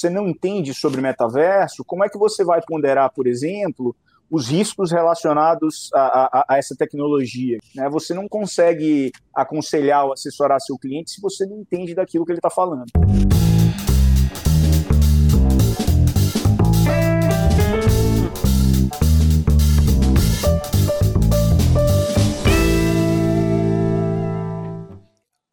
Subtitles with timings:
[0.00, 3.96] você não entende sobre metaverso, como é que você vai ponderar, por exemplo,
[4.30, 7.58] os riscos relacionados a, a, a essa tecnologia?
[7.74, 7.88] Né?
[7.90, 12.38] Você não consegue aconselhar ou assessorar seu cliente se você não entende daquilo que ele
[12.38, 12.86] está falando.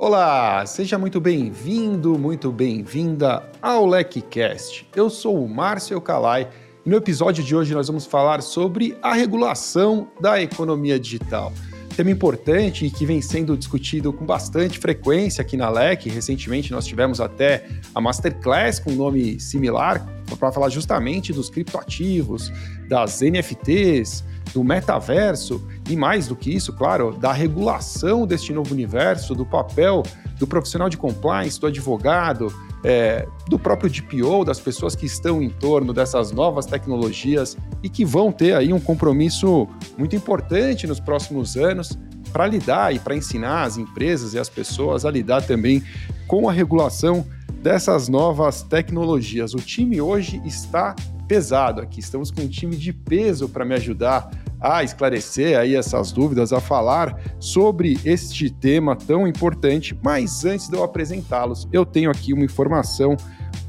[0.07, 4.87] Olá, seja muito bem-vindo, muito bem-vinda ao LecCast.
[4.95, 6.47] Eu sou o Márcio Calai
[6.85, 11.51] e no episódio de hoje nós vamos falar sobre a regulação da economia digital.
[11.97, 16.07] Tema importante e que vem sendo discutido com bastante frequência aqui na LEC.
[16.07, 20.05] Recentemente nós tivemos até a Masterclass com um nome similar
[20.37, 22.53] para falar justamente dos criptoativos,
[22.87, 24.23] das NFTs,
[24.55, 30.01] do metaverso e mais do que isso, claro, da regulação deste novo universo, do papel
[30.39, 32.47] do profissional de compliance, do advogado,
[32.81, 38.05] é, do próprio DPO, das pessoas que estão em torno dessas novas tecnologias e que
[38.05, 41.97] vão ter aí um compromisso muito importante nos próximos anos
[42.31, 45.83] para lidar e para ensinar as empresas e as pessoas a lidar também
[46.27, 47.25] com a regulação
[47.61, 49.53] dessas novas tecnologias.
[49.53, 50.95] O time hoje está
[51.27, 51.99] pesado aqui.
[51.99, 54.29] Estamos com um time de peso para me ajudar
[54.65, 59.97] a esclarecer aí essas dúvidas, a falar sobre este tema tão importante.
[60.03, 63.15] Mas antes de eu apresentá-los, eu tenho aqui uma informação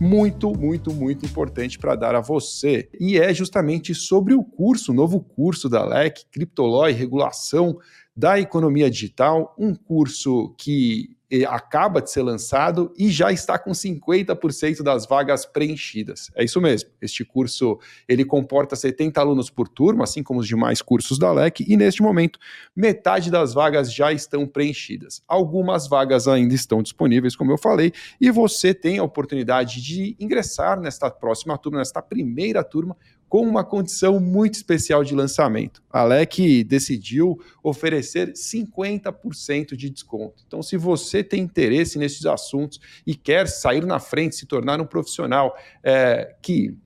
[0.00, 2.88] muito, muito, muito importante para dar a você.
[2.98, 7.78] E é justamente sobre o curso, o novo curso da LEC, Criptoló e Regulação
[8.16, 11.15] da Economia Digital, um curso que
[11.48, 16.30] acaba de ser lançado e já está com 50% das vagas preenchidas.
[16.34, 16.90] É isso mesmo.
[17.00, 21.64] Este curso ele comporta 70 alunos por turma, assim como os demais cursos da LEC,
[21.66, 22.38] e neste momento
[22.74, 25.22] metade das vagas já estão preenchidas.
[25.26, 30.80] Algumas vagas ainda estão disponíveis, como eu falei, e você tem a oportunidade de ingressar
[30.80, 32.96] nesta próxima turma, nesta primeira turma,
[33.28, 35.82] com uma condição muito especial de lançamento.
[35.90, 40.44] A LEC decidiu oferecer 50% de desconto.
[40.46, 44.86] Então, se você tem interesse nesses assuntos e quer sair na frente, se tornar um
[44.86, 46.76] profissional é, que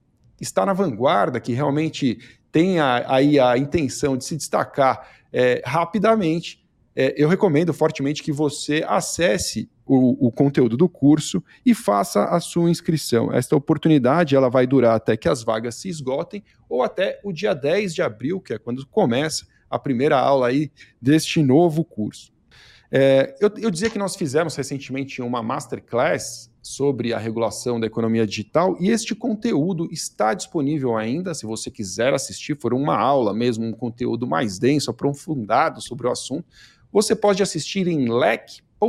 [0.40, 2.18] está na vanguarda, que realmente
[2.50, 6.60] tem aí a intenção de se destacar é, rapidamente,
[6.94, 12.40] é, eu recomendo fortemente que você acesse o, o, conteúdo do curso e faça a
[12.40, 13.32] sua inscrição.
[13.32, 17.54] Esta oportunidade ela vai durar até que as vagas se esgotem ou até o dia
[17.54, 20.70] 10 de abril, que é quando começa a primeira aula aí
[21.00, 22.32] deste novo curso.
[22.92, 28.26] É, eu, eu dizia que nós fizemos recentemente uma masterclass sobre a regulação da economia
[28.26, 33.64] digital e este conteúdo está disponível ainda, se você quiser assistir, for uma aula mesmo,
[33.64, 36.44] um conteúdo mais denso, aprofundado sobre o assunto,
[36.92, 38.80] você pode assistir em lec.com.br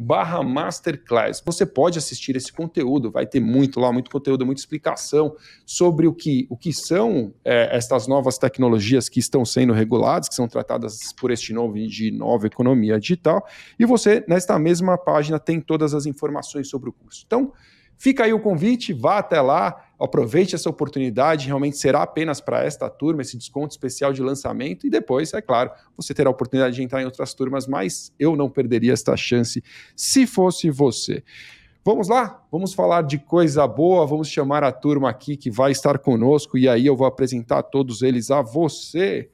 [0.00, 1.42] barra masterclass.
[1.44, 5.34] Você pode assistir esse conteúdo, vai ter muito lá, muito conteúdo, muita explicação
[5.66, 10.36] sobre o que, o que são é, estas novas tecnologias que estão sendo reguladas, que
[10.36, 13.44] são tratadas por este novo de nova economia digital.
[13.76, 17.24] E você, nesta mesma página, tem todas as informações sobre o curso.
[17.26, 17.52] Então,
[17.98, 22.88] Fica aí o convite, vá até lá, aproveite essa oportunidade, realmente será apenas para esta
[22.88, 26.82] turma, esse desconto especial de lançamento, e depois, é claro, você terá a oportunidade de
[26.82, 29.62] entrar em outras turmas, mas eu não perderia esta chance
[29.96, 31.24] se fosse você.
[31.84, 32.44] Vamos lá?
[32.52, 36.68] Vamos falar de coisa boa, vamos chamar a turma aqui que vai estar conosco, e
[36.68, 39.28] aí eu vou apresentar todos eles a você.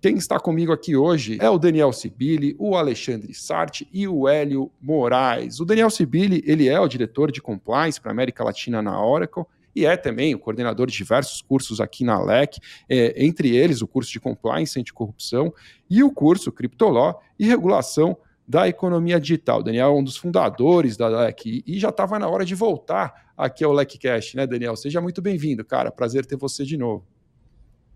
[0.00, 4.70] Quem está comigo aqui hoje é o Daniel Sibili, o Alexandre Sarti e o Hélio
[4.80, 5.58] Moraes.
[5.58, 9.46] O Daniel Sibili, ele é o diretor de compliance para América Latina na Oracle
[9.76, 13.86] e é também o coordenador de diversos cursos aqui na LEC, é, entre eles o
[13.86, 15.52] curso de Compliance Anticorrupção
[15.88, 18.16] e o curso Criptoló e Regulação
[18.48, 19.62] da Economia Digital.
[19.62, 23.62] Daniel é um dos fundadores da LEC e já estava na hora de voltar aqui
[23.62, 24.76] ao LECcast, né, Daniel?
[24.76, 25.90] Seja muito bem-vindo, cara.
[25.90, 27.04] Prazer ter você de novo.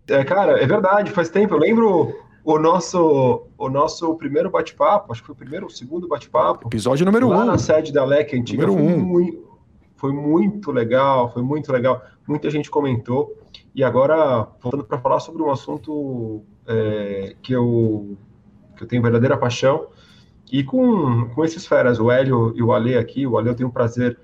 [0.07, 1.55] É, cara, é verdade, faz tempo.
[1.55, 6.07] Eu lembro o nosso, o nosso primeiro bate-papo, acho que foi o primeiro ou segundo
[6.07, 6.67] bate-papo.
[6.67, 7.45] Episódio número lá um.
[7.45, 8.67] na sede da LEC antiga.
[8.67, 8.99] Número um.
[8.99, 9.50] muito,
[10.01, 12.01] foi muito legal, foi muito legal.
[12.27, 13.37] Muita gente comentou.
[13.75, 18.17] E agora, voltando para falar sobre um assunto é, que, eu,
[18.75, 19.89] que eu tenho verdadeira paixão,
[20.51, 23.69] e com, com esses feras, o Hélio e o Ale aqui, o Ale eu tenho
[23.69, 24.19] o prazer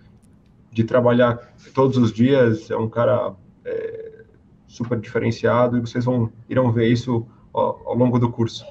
[0.72, 4.24] de trabalhar todos os dias, é um cara é,
[4.68, 8.66] super diferenciado e vocês vão irão ver isso ao, ao longo do curso.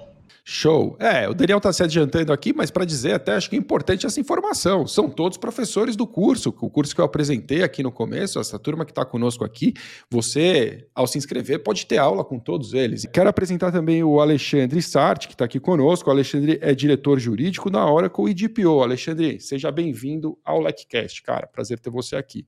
[0.48, 0.96] Show.
[1.00, 4.06] É, o Daniel está se adiantando aqui, mas para dizer até acho que é importante
[4.06, 4.87] essa informação.
[4.87, 8.84] São todos professores do curso, o curso que eu apresentei aqui no começo, essa turma
[8.84, 9.75] que está conosco aqui.
[10.08, 13.04] Você, ao se inscrever, pode ter aula com todos eles.
[13.12, 16.08] Quero apresentar também o Alexandre Sart, que está aqui conosco.
[16.08, 18.84] O Alexandre é diretor jurídico da Oracle e DPO.
[18.84, 21.48] Alexandre, seja bem-vindo ao LecCast, cara.
[21.48, 22.46] Prazer ter você aqui.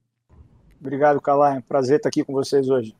[0.80, 1.60] Obrigado, Calai.
[1.68, 2.94] Prazer estar aqui com vocês hoje.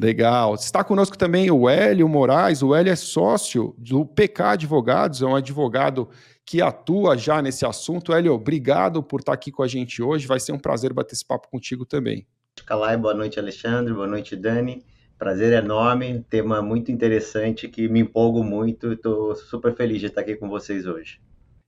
[0.00, 0.54] Legal.
[0.54, 2.62] Está conosco também o Hélio Moraes.
[2.62, 6.08] O Hélio é sócio do PK Advogados, é um advogado
[6.44, 8.12] que atua já nesse assunto.
[8.12, 10.26] Hélio, obrigado por estar aqui com a gente hoje.
[10.26, 12.26] Vai ser um prazer bater esse papo contigo também.
[12.66, 13.94] Calai, boa noite, Alexandre.
[13.94, 14.84] Boa noite, Dani.
[15.18, 18.92] Prazer enorme, tema muito interessante que me empolgo muito.
[18.92, 21.20] Estou super feliz de estar aqui com vocês hoje.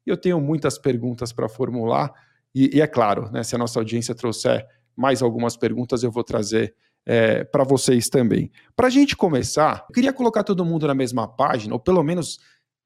[0.04, 2.12] Eu tenho muitas perguntas para formular
[2.54, 4.66] e, e, é claro, né, se a nossa audiência trouxer
[4.96, 6.74] mais algumas perguntas, eu vou trazer
[7.06, 8.50] é, para vocês também.
[8.74, 12.38] Para a gente começar, eu queria colocar todo mundo na mesma página, ou pelo menos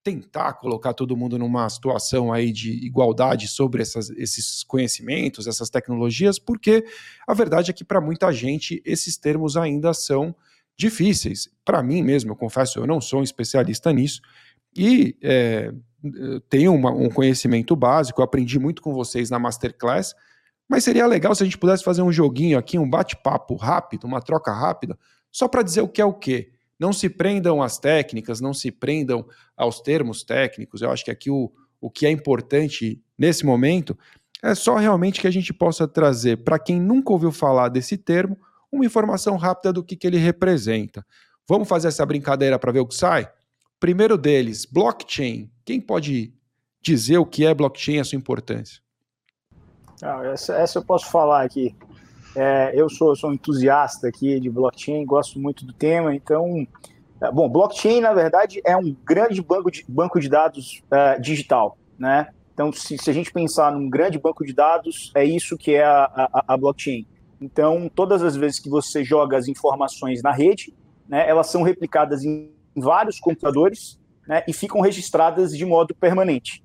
[0.02, 6.38] tentar colocar todo mundo numa situação aí de igualdade sobre essas, esses conhecimentos, essas tecnologias,
[6.38, 6.84] porque
[7.26, 10.34] a verdade é que para muita gente esses termos ainda são
[10.76, 11.50] difíceis.
[11.64, 14.22] Para mim mesmo, eu confesso, eu não sou um especialista nisso
[14.76, 15.72] e é,
[16.48, 20.14] tenho uma, um conhecimento básico, aprendi muito com vocês na Masterclass,
[20.68, 24.20] mas seria legal se a gente pudesse fazer um joguinho aqui, um bate-papo rápido, uma
[24.20, 24.98] troca rápida,
[25.32, 26.52] só para dizer o que é o que.
[26.78, 29.26] Não se prendam às técnicas, não se prendam
[29.56, 30.80] aos termos técnicos.
[30.80, 31.50] Eu acho que aqui o,
[31.80, 33.98] o que é importante nesse momento
[34.42, 38.38] é só realmente que a gente possa trazer, para quem nunca ouviu falar desse termo,
[38.70, 41.04] uma informação rápida do que, que ele representa.
[41.48, 43.28] Vamos fazer essa brincadeira para ver o que sai?
[43.80, 45.50] Primeiro deles, blockchain.
[45.64, 46.34] Quem pode
[46.80, 48.80] dizer o que é blockchain e a sua importância?
[50.02, 51.74] Ah, essa, essa, eu posso falar aqui.
[52.36, 56.66] É, eu sou, sou um entusiasta aqui de blockchain, gosto muito do tema, então.
[57.20, 61.76] É, bom, blockchain, na verdade, é um grande banco de, banco de dados é, digital,
[61.98, 62.28] né?
[62.54, 65.84] Então, se, se, a gente pensar num grande banco de dados, é isso que é
[65.84, 67.06] a, a, a, blockchain.
[67.40, 70.74] Então, todas as vezes que você joga as informações na rede,
[71.08, 76.64] né, elas são replicadas em vários computadores né, e ficam registradas de modo permanente.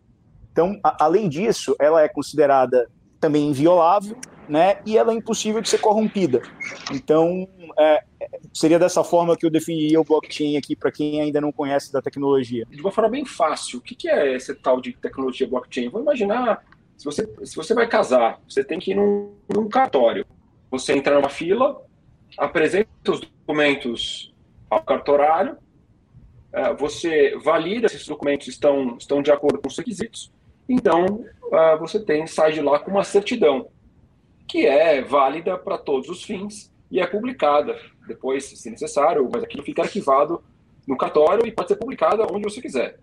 [0.51, 2.89] Então, a, além disso, ela é considerada
[3.23, 4.17] também inviolável,
[4.49, 4.81] né?
[4.85, 6.41] E ela é impossível de ser corrompida.
[6.91, 7.47] Então,
[7.79, 8.03] é,
[8.53, 12.01] seria dessa forma que eu definiria o blockchain aqui para quem ainda não conhece da
[12.01, 12.65] tecnologia.
[12.69, 15.87] De uma forma bem fácil, o que é esse tal de tecnologia blockchain?
[15.87, 16.65] Vou imaginar,
[16.97, 20.25] se você, se você vai casar, você tem que ir num, num cartório.
[20.69, 21.81] Você entra numa fila,
[22.37, 24.33] apresenta os documentos
[24.69, 25.55] ao cartorário,
[26.51, 30.29] é, você valida se esses documentos estão, estão de acordo com os requisitos,
[30.73, 33.67] então, uh, você tem, sai de lá com uma certidão,
[34.47, 37.77] que é válida para todos os fins e é publicada
[38.07, 40.43] depois, se necessário, mas aquilo fica arquivado
[40.87, 42.97] no cartório e pode ser publicada onde você quiser.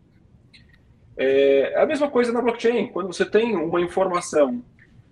[1.16, 2.88] É, é a mesma coisa na blockchain.
[2.88, 4.64] Quando você tem uma informação,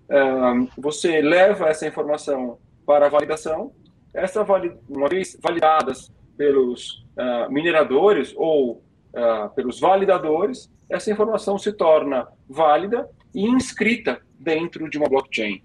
[0.08, 3.72] uh, você leva essa informação para validação.
[4.12, 4.44] Essa
[4.88, 8.82] uma vez validadas pelos uh, mineradores ou
[9.56, 15.62] pelos validadores, essa informação se torna válida e inscrita dentro de uma blockchain,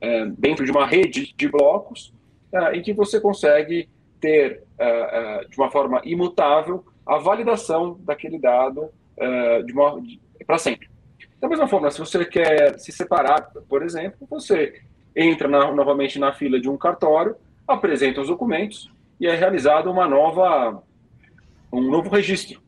[0.00, 2.12] é, dentro de uma rede de blocos,
[2.52, 3.88] é, em que você consegue
[4.20, 8.88] ter, é, de uma forma imutável, a validação daquele dado
[10.46, 10.88] para sempre.
[11.40, 14.80] Da mesma forma, se você quer se separar, por exemplo, você
[15.14, 17.36] entra na, novamente na fila de um cartório,
[17.68, 20.82] apresenta os documentos e é realizado uma nova,
[21.72, 22.60] um novo registro.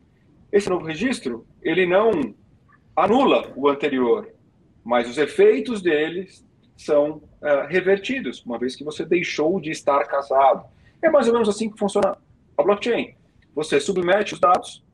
[0.53, 2.35] Esse novo registro ele não
[2.95, 4.33] anula o anterior,
[4.85, 6.47] mas os efeitos deles
[6.77, 10.65] são uh, revertidos, uma vez que você deixou de estar casado.
[11.03, 12.17] É mais ou menos assim que funciona
[12.57, 13.17] a blockchain.
[13.55, 14.85] Você submete os dados,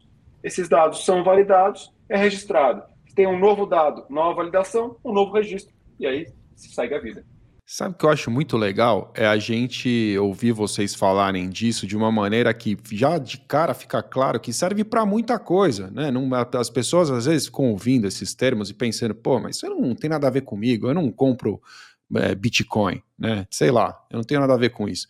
[0.43, 2.83] esses dados são validados, é registrado.
[3.15, 6.27] Tem um novo dado, nova validação, um novo registro, e aí
[6.57, 7.25] se segue a vida.
[7.65, 9.13] Sabe o que eu acho muito legal?
[9.17, 14.03] É a gente ouvir vocês falarem disso de uma maneira que já de cara fica
[14.03, 16.11] claro que serve para muita coisa, né?
[16.11, 19.95] Não, as pessoas às vezes ficam ouvindo esses termos e pensando, pô, mas isso não
[19.95, 21.63] tem nada a ver comigo, eu não compro
[22.17, 23.47] é, Bitcoin, né?
[23.49, 25.07] Sei lá, eu não tenho nada a ver com isso.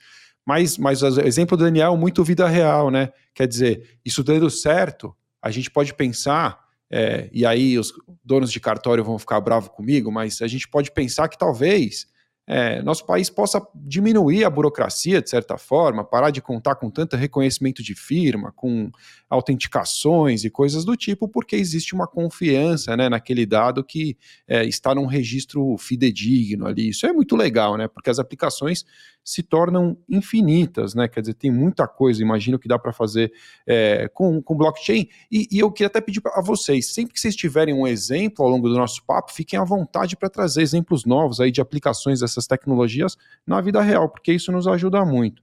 [0.47, 3.12] Mas, mas o exemplo do Daniel é muito vida real, né?
[3.35, 7.92] Quer dizer, isso dando certo, a gente pode pensar, é, e aí os
[8.23, 12.12] donos de cartório vão ficar bravos comigo, mas a gente pode pensar que talvez
[12.54, 17.16] é, nosso país possa diminuir a burocracia, de certa forma, parar de contar com tanto
[17.16, 18.90] reconhecimento de firma, com
[19.30, 24.94] autenticações e coisas do tipo, porque existe uma confiança né, naquele dado que é, está
[24.94, 26.90] num registro fidedigno ali.
[26.90, 27.88] Isso é muito legal, né?
[27.88, 28.85] Porque as aplicações
[29.25, 31.07] se tornam infinitas, né?
[31.07, 33.33] Quer dizer, tem muita coisa, imagino que dá para fazer
[33.67, 35.09] é, com, com blockchain.
[35.31, 38.50] E, e, eu queria até pedir a vocês, sempre que vocês tiverem um exemplo ao
[38.50, 42.47] longo do nosso papo, fiquem à vontade para trazer exemplos novos aí de aplicações dessas
[42.47, 45.43] tecnologias na vida real, porque isso nos ajuda muito.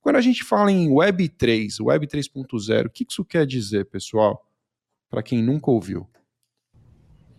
[0.00, 4.44] Quando a gente fala em Web 3, Web 3.0, o que isso quer dizer, pessoal?
[5.10, 6.08] Para quem nunca ouviu.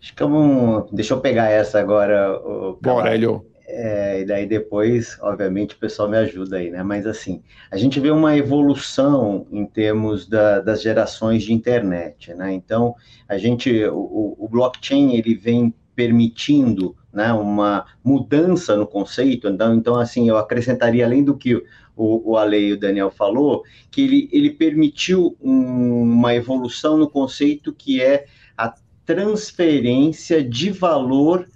[0.00, 0.90] Acho que vamos.
[0.92, 2.38] Deixa eu pegar essa agora.
[2.80, 3.51] Bora, Helio.
[3.74, 6.82] É, e daí depois, obviamente, o pessoal me ajuda aí, né?
[6.82, 12.52] Mas assim, a gente vê uma evolução em termos da, das gerações de internet, né?
[12.52, 12.94] Então,
[13.26, 19.96] a gente, o, o blockchain, ele vem permitindo né, uma mudança no conceito, então, então,
[19.96, 24.28] assim, eu acrescentaria, além do que o, o Ale e o Daniel falou, que ele,
[24.32, 28.74] ele permitiu um, uma evolução no conceito que é a
[29.06, 31.48] transferência de valor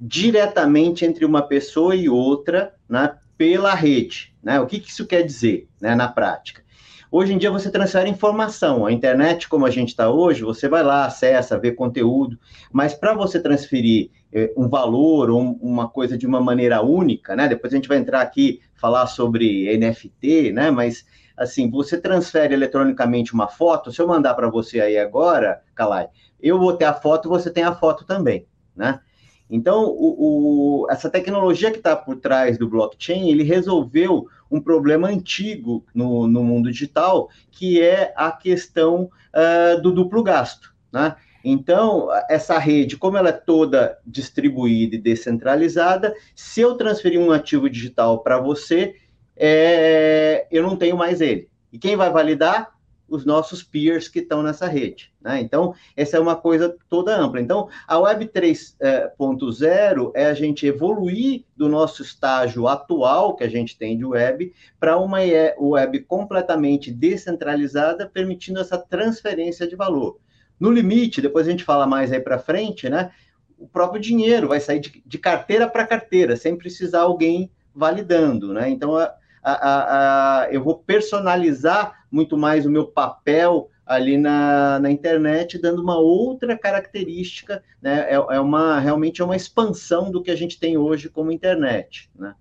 [0.00, 4.34] diretamente entre uma pessoa e outra né, pela rede.
[4.42, 4.60] Né?
[4.60, 6.64] O que, que isso quer dizer né, na prática?
[7.10, 8.84] Hoje em dia você transfere informação.
[8.84, 12.38] A internet, como a gente está hoje, você vai lá, acessa, vê conteúdo,
[12.72, 17.48] mas para você transferir eh, um valor ou uma coisa de uma maneira única, né?
[17.48, 20.70] Depois a gente vai entrar aqui falar sobre NFT, né?
[20.70, 23.92] Mas assim, você transfere eletronicamente uma foto.
[23.92, 26.08] Se eu mandar para você aí agora, Kalai,
[26.40, 29.00] eu vou ter a foto, você tem a foto também, né?
[29.48, 35.08] Então, o, o, essa tecnologia que está por trás do blockchain, ele resolveu um problema
[35.08, 40.74] antigo no, no mundo digital, que é a questão uh, do duplo gasto.
[40.92, 41.14] Né?
[41.44, 47.70] Então, essa rede, como ela é toda distribuída e descentralizada, se eu transferir um ativo
[47.70, 48.96] digital para você,
[49.36, 51.48] é, eu não tenho mais ele.
[51.72, 52.75] E quem vai validar?
[53.08, 55.12] Os nossos peers que estão nessa rede.
[55.20, 55.40] Né?
[55.40, 57.40] Então, essa é uma coisa toda ampla.
[57.40, 63.48] Então, a Web 3.0 é, é a gente evoluir do nosso estágio atual que a
[63.48, 65.18] gente tem de web para uma
[65.58, 70.18] web completamente descentralizada, permitindo essa transferência de valor.
[70.58, 73.10] No limite, depois a gente fala mais aí para frente, né?
[73.58, 78.68] O próprio dinheiro vai sair de, de carteira para carteira, sem precisar alguém validando, né?
[78.68, 79.14] Então, a,
[79.52, 85.80] a, a, eu vou personalizar muito mais o meu papel ali na, na internet, dando
[85.80, 88.00] uma outra característica, né?
[88.10, 92.10] É, é, uma realmente é uma expansão do que a gente tem hoje como internet,
[92.14, 92.34] né?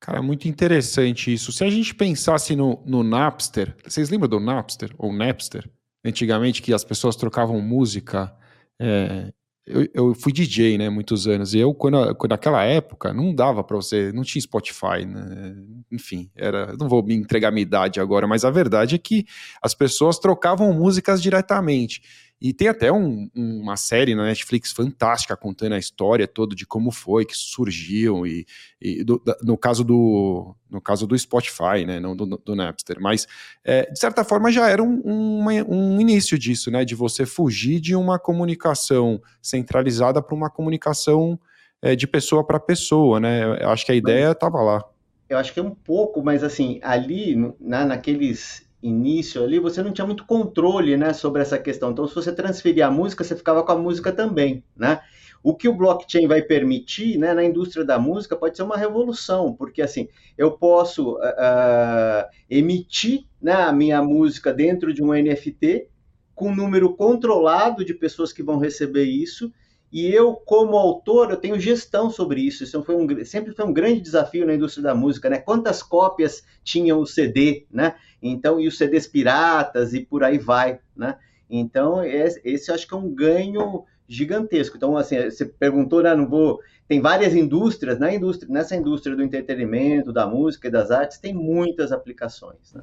[0.00, 1.52] Cara, muito interessante isso.
[1.52, 5.70] Se a gente pensasse no, no Napster, vocês lembram do Napster ou Napster?
[6.04, 8.34] Antigamente que as pessoas trocavam música
[8.78, 9.32] é,
[9.66, 13.64] eu, eu, fui DJ, né, muitos anos, e eu, quando, quando naquela época, não dava
[13.64, 15.56] para você, não tinha Spotify, né,
[15.90, 19.24] enfim, era, não vou me entregar minha idade agora, mas a verdade é que
[19.62, 22.02] as pessoas trocavam músicas diretamente,
[22.40, 26.90] e tem até um, uma série na Netflix fantástica contando a história toda de como
[26.90, 28.46] foi que surgiu e,
[28.80, 33.28] e do, no caso do no caso do Spotify, né, não do, do Napster, mas
[33.64, 37.80] é, de certa forma já era um, um, um, início disso, né, de você fugir
[37.80, 41.38] de uma comunicação centralizada para uma comunicação
[41.80, 43.62] é, de pessoa para pessoa, né?
[43.62, 44.82] Eu acho que a ideia estava lá.
[45.28, 49.92] Eu acho que é um pouco, mas assim ali na, naqueles início ali, você não
[49.92, 51.90] tinha muito controle, né, sobre essa questão.
[51.90, 55.00] Então, se você transferir a música, você ficava com a música também, né?
[55.42, 59.54] O que o blockchain vai permitir, né, na indústria da música, pode ser uma revolução,
[59.54, 65.88] porque assim, eu posso uh, emitir né, a minha música dentro de um NFT
[66.34, 69.52] com um número controlado de pessoas que vão receber isso
[69.94, 72.64] e eu, como autor, eu tenho gestão sobre isso.
[72.64, 75.38] Isso foi um, sempre foi um grande desafio na indústria da música, né?
[75.38, 77.94] Quantas cópias tinha o CD, né?
[78.20, 81.16] Então, e os CDs piratas e por aí vai, né?
[81.48, 84.76] Então, esse, esse eu acho que é um ganho gigantesco.
[84.76, 86.12] Então, assim, você perguntou, né?
[86.12, 86.58] Não vou.
[86.88, 91.32] Tem várias indústrias, na indústria, nessa indústria do entretenimento, da música e das artes, tem
[91.32, 92.74] muitas aplicações.
[92.74, 92.82] Né?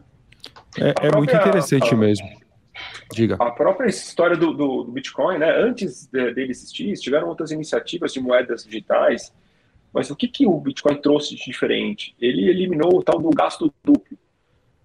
[0.80, 2.41] É, é muito interessante mesmo.
[3.14, 3.36] Diga.
[3.40, 5.52] A própria história do, do, do Bitcoin, né?
[5.52, 9.34] Antes de, dele existir, tiveram outras iniciativas de moedas digitais,
[9.94, 12.16] mas o que, que o Bitcoin trouxe de diferente?
[12.20, 14.18] Ele eliminou o tal do gasto duplo.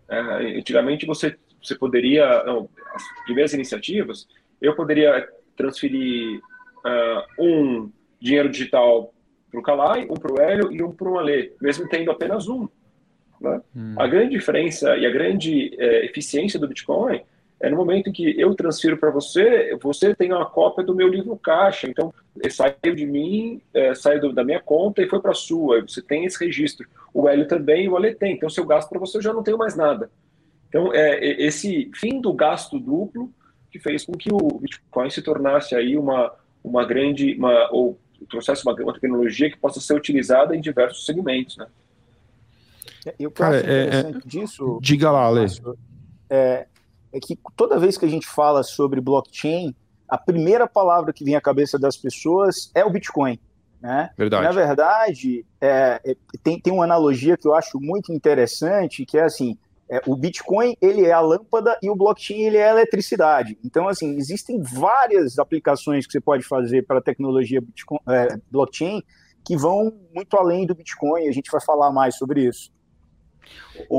[0.08, 0.18] É,
[0.58, 4.26] antigamente você, você poderia, não, as primeiras iniciativas,
[4.60, 9.12] eu poderia transferir uh, um dinheiro digital
[9.50, 12.48] para o Kalai, um para o Hélio e um para o Alê, mesmo tendo apenas
[12.48, 12.68] um.
[13.40, 13.60] Né?
[13.74, 13.94] Hum.
[13.96, 17.20] A grande diferença e a grande é, eficiência do Bitcoin
[17.58, 21.08] é no momento em que eu transfiro para você, você tem uma cópia do meu
[21.08, 21.88] livro caixa.
[21.88, 22.12] Então,
[22.50, 25.80] saiu de mim, é, saiu da minha conta e foi para a sua.
[25.80, 26.86] Você tem esse registro.
[27.14, 28.34] O Hélio também, o Ale tem.
[28.34, 30.10] Então, se eu gasto para você, eu já não tenho mais nada.
[30.68, 33.32] Então, é esse fim do gasto duplo
[33.70, 36.32] que fez com que o Bitcoin se tornasse aí uma,
[36.62, 37.98] uma grande, uma, ou
[38.28, 41.66] trouxesse uma, uma tecnologia que possa ser utilizada em diversos segmentos, né?
[43.18, 44.78] E o que Cara, eu acho é, interessante é, disso.
[44.82, 45.46] Diga lá, Ale.
[46.28, 46.66] É,
[47.16, 49.74] é que toda vez que a gente fala sobre blockchain,
[50.08, 53.38] a primeira palavra que vem à cabeça das pessoas é o Bitcoin.
[53.80, 54.10] Né?
[54.16, 54.44] Verdade.
[54.44, 59.24] Na verdade, é, é, tem, tem uma analogia que eu acho muito interessante, que é
[59.24, 59.56] assim,
[59.88, 63.58] é, o Bitcoin ele é a lâmpada e o blockchain ele é a eletricidade.
[63.64, 69.02] Então, assim, existem várias aplicações que você pode fazer para a tecnologia Bitcoin, é, blockchain
[69.44, 71.28] que vão muito além do Bitcoin.
[71.28, 72.70] A gente vai falar mais sobre isso.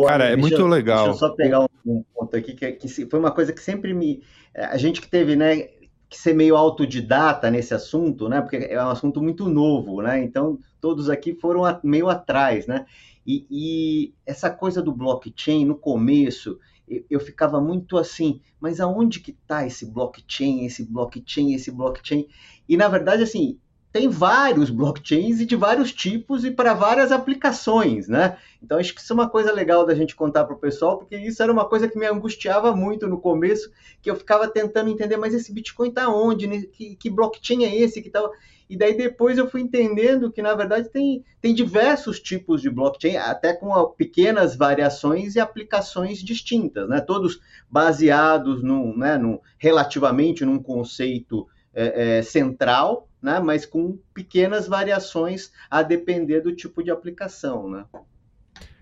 [0.08, 1.06] Cara, é muito eu, legal.
[1.06, 3.94] Deixa eu só pegar um, um ponto aqui que, que, foi uma coisa que sempre
[3.94, 4.24] me.
[4.54, 5.70] É, a gente que teve, né,
[6.10, 10.58] que ser meio autodidata nesse assunto, né, porque é um assunto muito novo, né, então
[10.80, 12.86] todos aqui foram meio atrás, né,
[13.26, 19.20] e, e essa coisa do blockchain, no começo, eu, eu ficava muito assim, mas aonde
[19.20, 22.28] que está esse blockchain, esse blockchain, esse blockchain?
[22.70, 23.60] E na verdade, assim,
[23.98, 28.38] tem vários blockchains e de vários tipos e para várias aplicações, né?
[28.62, 31.18] Então acho que isso é uma coisa legal da gente contar para o pessoal, porque
[31.18, 35.18] isso era uma coisa que me angustiava muito no começo, que eu ficava tentando entender,
[35.18, 36.46] mas esse Bitcoin está onde?
[36.46, 36.62] Né?
[36.72, 38.30] Que, que blockchain é esse que tal?
[38.30, 38.38] Tá...
[38.70, 43.16] E daí depois eu fui entendendo que, na verdade, tem, tem diversos tipos de blockchain,
[43.16, 47.00] até com pequenas variações e aplicações distintas, né?
[47.00, 51.48] Todos baseados num, né, num, relativamente num conceito
[51.78, 53.40] é, é, central, né?
[53.40, 57.86] Mas com pequenas variações a depender do tipo de aplicação, né?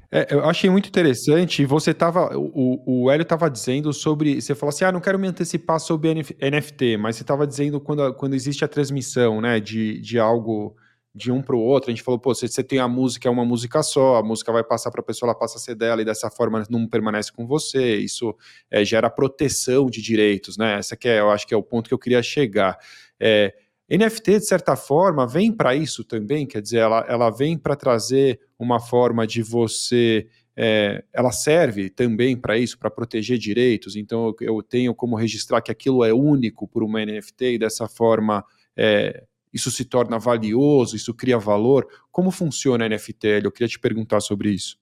[0.09, 1.65] É, eu achei muito interessante.
[1.65, 4.41] Você tava, o, o Hélio estava dizendo sobre.
[4.41, 8.13] Você falou assim: ah, não quero me antecipar sobre NFT, mas você estava dizendo quando,
[8.13, 10.75] quando existe a transmissão, né, de, de algo
[11.15, 11.89] de um para o outro.
[11.89, 14.51] A gente falou, pô, você, você tem a música, é uma música só, a música
[14.51, 17.31] vai passar para a pessoa, ela passa a ser dela e dessa forma não permanece
[17.31, 17.95] com você.
[17.95, 18.35] Isso
[18.69, 20.77] é, gera proteção de direitos, né?
[20.77, 22.77] Essa que é, eu acho que é o ponto que eu queria chegar.
[23.17, 23.53] É,
[23.89, 28.39] NFT, de certa forma, vem para isso também, quer dizer, ela, ela vem para trazer
[28.59, 30.27] uma forma de você.
[30.57, 33.95] É, ela serve também para isso, para proteger direitos.
[33.95, 37.87] Então, eu, eu, tenho como registrar que aquilo é único por uma NFT e dessa
[37.87, 38.43] forma
[38.75, 39.23] é,
[39.55, 41.87] isso se torna valioso, isso cria valor.
[42.11, 43.39] Como funciona a NFT?
[43.41, 44.77] Eu queria te perguntar sobre isso.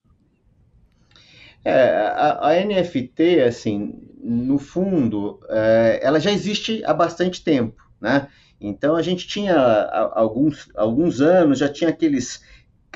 [1.63, 8.27] É, a, a, NFT, assim, no fundo, é, ela já existe há bastante tempo, né?
[8.59, 9.55] Então a gente tinha
[10.13, 12.41] alguns, alguns anos, já tinha aqueles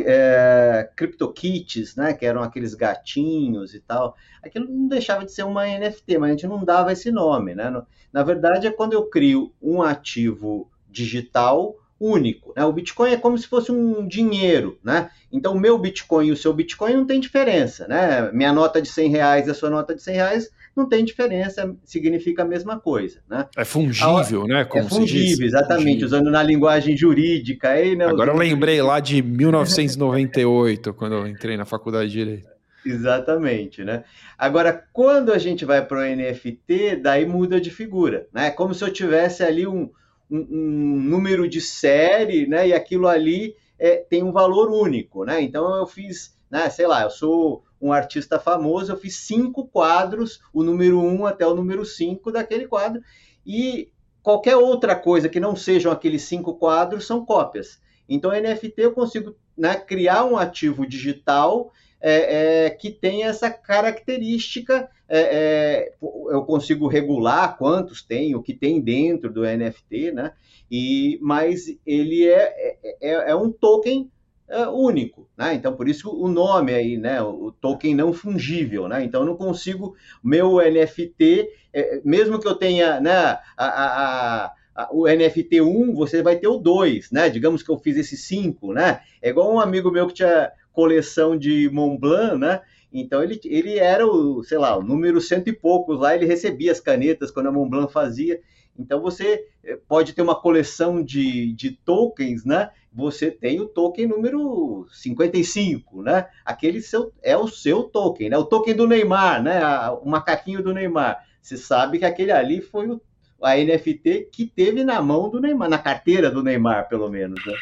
[0.01, 4.15] é, CryptoKits, né, que eram aqueles gatinhos e tal.
[4.41, 7.53] Aquilo não deixava de ser uma NFT, mas a gente não dava esse nome.
[7.53, 7.70] Né?
[8.11, 12.53] Na verdade, é quando eu crio um ativo digital único.
[12.55, 12.64] Né?
[12.64, 15.10] O Bitcoin é como se fosse um dinheiro, né?
[15.31, 18.31] Então o meu Bitcoin e o seu Bitcoin não tem diferença, né?
[18.31, 21.75] Minha nota de 100 reais e a sua nota de 100 reais não tem diferença,
[21.83, 23.48] significa a mesma coisa, né?
[23.57, 24.64] É fungível, né?
[24.64, 26.05] Como é fungível, exatamente, fungível.
[26.05, 27.70] usando na linguagem jurídica.
[27.70, 32.48] Aí, né, Agora eu lembrei lá de 1998, quando eu entrei na faculdade de Direito.
[32.86, 34.03] Exatamente, né?
[34.38, 38.51] Agora, quando a gente vai para o NFT, daí muda de figura, né?
[38.51, 39.90] Como se eu tivesse ali um,
[40.29, 42.68] um, um número de série, né?
[42.68, 45.42] E aquilo ali é, tem um valor único, né?
[45.42, 46.70] Então eu fiz, né?
[46.70, 51.46] Sei lá, eu sou um artista famoso, eu fiz cinco quadros, o número um até
[51.46, 53.01] o número cinco daquele quadro,
[53.46, 53.92] e
[54.24, 57.79] qualquer outra coisa que não sejam aqueles cinco quadros são cópias.
[58.09, 64.90] Então, NFT eu consigo né, criar um ativo digital é, é, que tem essa característica.
[65.09, 65.93] É, é
[66.29, 70.33] eu consigo regular quantos tem, o que tem dentro do NFT, né?
[70.70, 74.09] E, mas ele é, é, é um token
[74.50, 75.53] é, único, né?
[75.53, 77.22] Então, por isso o nome aí, né?
[77.22, 79.03] O token não fungível, né?
[79.03, 83.13] Então, eu não consigo, meu NFT, é, mesmo que eu tenha, né?
[83.15, 87.29] A, a, a, o NFT 1, você vai ter o 2, né?
[87.29, 89.01] Digamos que eu fiz esse 5, né?
[89.22, 92.61] É igual um amigo meu que tinha coleção de Montblanc, né?
[93.00, 96.72] Então ele, ele era o, sei lá, o número cento e poucos lá, ele recebia
[96.72, 98.42] as canetas quando a Montblanc fazia.
[98.77, 102.72] Então você eh, pode ter uma coleção de, de tokens, né?
[102.92, 106.27] Você tem o token número 55, né?
[106.44, 108.38] Aquele seu, é o seu token, né?
[108.38, 109.62] O token do Neymar, né?
[110.01, 111.24] O macaquinho do Neymar.
[111.42, 113.01] Você sabe que aquele ali foi o,
[113.42, 117.53] a NFT que teve na mão do Neymar, na carteira do Neymar, pelo menos, né?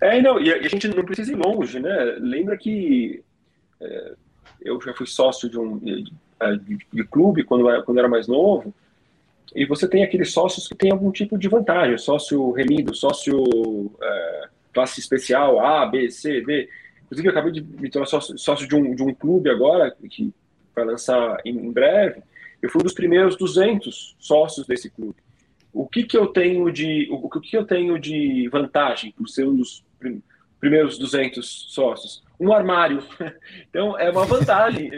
[0.00, 2.16] É, não, e a gente não precisa ir longe, né?
[2.18, 3.22] Lembra que
[3.80, 4.14] é,
[4.62, 6.04] eu já fui sócio de um de,
[6.62, 8.74] de, de clube quando, quando era mais novo,
[9.54, 14.48] e você tem aqueles sócios que têm algum tipo de vantagem, sócio remido, sócio é,
[14.72, 16.68] classe especial, A, B, C, D.
[17.04, 20.34] Inclusive, eu acabei de me tornar sócio, sócio de, um, de um clube agora, que
[20.74, 22.20] vai lançar em, em breve.
[22.60, 25.16] Eu fui um dos primeiros 200 sócios desse clube.
[25.72, 29.46] O que, que eu tenho de o que, que eu tenho de vantagem por ser
[29.46, 30.33] um dos primeiros
[30.70, 32.22] 200 sócios?
[32.38, 33.02] Um armário.
[33.68, 34.90] Então, é uma vantagem.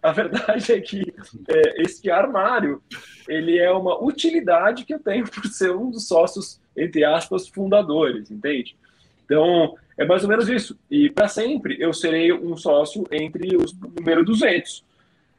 [0.00, 1.12] A verdade é que
[1.48, 2.80] é, esse armário,
[3.28, 8.30] ele é uma utilidade que eu tenho por ser um dos sócios, entre aspas, fundadores,
[8.30, 8.76] entende?
[9.24, 10.78] Então, é mais ou menos isso.
[10.90, 14.84] E para sempre eu serei um sócio entre os número 200.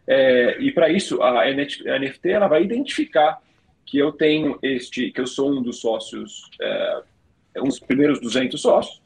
[0.08, 3.42] É, e para isso, a NFT ela vai identificar
[3.86, 7.02] que eu tenho este, que eu sou um dos sócios, é,
[7.58, 9.02] um dos primeiros 200 sócios,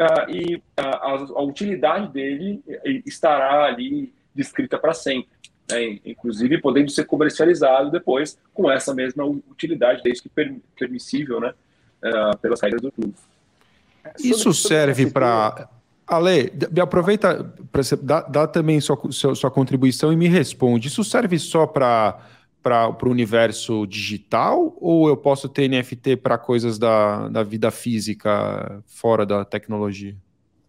[0.00, 2.62] uh, e a, a, utilidade dele
[3.04, 5.30] estará ali descrita para sempre.
[5.70, 5.98] Né?
[6.04, 11.52] Inclusive podendo ser comercializado depois com essa mesma utilidade, desde que per, permissível né?
[12.02, 13.14] Uh, pelas regras do clube.
[14.18, 15.68] Isso serve para.
[16.06, 20.88] Ale, me aproveita para dá, dá também sua, sua, sua, contribuição e me responde.
[20.88, 22.18] Isso serve só para
[22.62, 28.82] para o universo digital ou eu posso ter NFT para coisas da, da vida física
[28.86, 30.16] fora da tecnologia?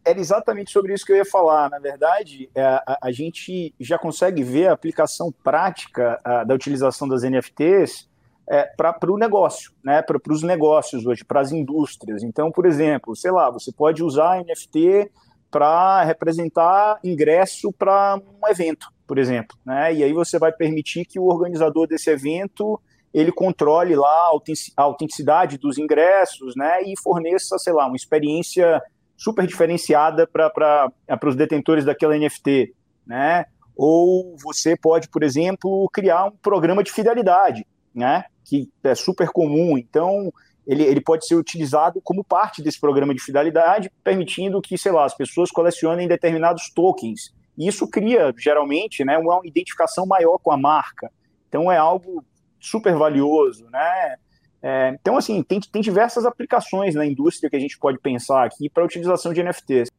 [0.06, 1.70] Era exatamente sobre isso que eu ia falar.
[1.70, 7.08] Na verdade, é, a, a gente já consegue ver a aplicação prática a, da utilização
[7.08, 8.08] das NFTs
[8.50, 10.02] é, para o negócio, né?
[10.02, 12.24] para os negócios hoje, para as indústrias.
[12.24, 15.12] Então, por exemplo, sei lá, você pode usar NFT
[15.52, 19.58] para representar ingresso para um evento por exemplo.
[19.66, 19.96] Né?
[19.96, 22.80] E aí você vai permitir que o organizador desse evento
[23.12, 24.30] ele controle lá
[24.78, 26.84] a autenticidade dos ingressos né?
[26.84, 28.80] e forneça, sei lá, uma experiência
[29.18, 30.92] super diferenciada para
[31.26, 32.76] os detentores daquela NFT.
[33.08, 33.46] Né?
[33.76, 38.26] Ou você pode, por exemplo, criar um programa de fidelidade, né?
[38.46, 39.76] que é super comum.
[39.76, 40.32] Então,
[40.68, 45.04] ele, ele pode ser utilizado como parte desse programa de fidelidade, permitindo que, sei lá,
[45.04, 50.58] as pessoas colecionem determinados tokens e isso cria, geralmente, né, uma identificação maior com a
[50.58, 51.12] marca.
[51.50, 52.24] Então, é algo
[52.58, 54.16] super valioso, né?
[54.62, 58.70] É, então, assim, tem, tem diversas aplicações na indústria que a gente pode pensar aqui
[58.70, 59.90] para a utilização de NFTs.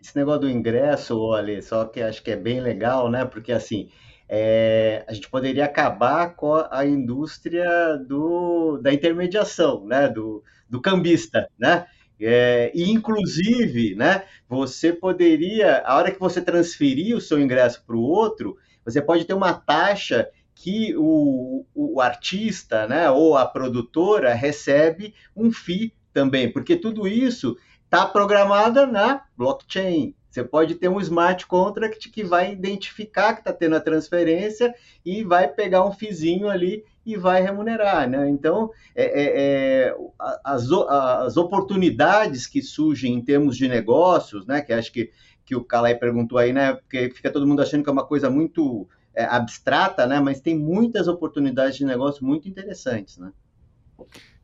[0.00, 3.24] Esse negócio do ingresso, olha, só que acho que é bem legal, né?
[3.24, 3.90] Porque, assim,
[4.28, 10.08] é, a gente poderia acabar com a indústria do, da intermediação, né?
[10.08, 11.86] Do, do cambista, né?
[12.20, 17.96] É, e, inclusive, né, você poderia, a hora que você transferir o seu ingresso para
[17.96, 24.34] o outro, você pode ter uma taxa que o, o artista né, ou a produtora
[24.34, 30.14] recebe um FII também, porque tudo isso está programado na blockchain.
[30.30, 34.72] Você pode ter um smart contract que vai identificar que está tendo a transferência
[35.04, 38.28] e vai pegar um fizinho ali e vai remunerar, né?
[38.28, 39.96] Então, é, é, é,
[40.44, 44.60] as, as oportunidades que surgem em termos de negócios, né?
[44.60, 45.10] Que acho que,
[45.44, 46.74] que o Calai perguntou aí, né?
[46.74, 50.20] Porque fica todo mundo achando que é uma coisa muito é, abstrata, né?
[50.20, 53.32] Mas tem muitas oportunidades de negócio muito interessantes, né?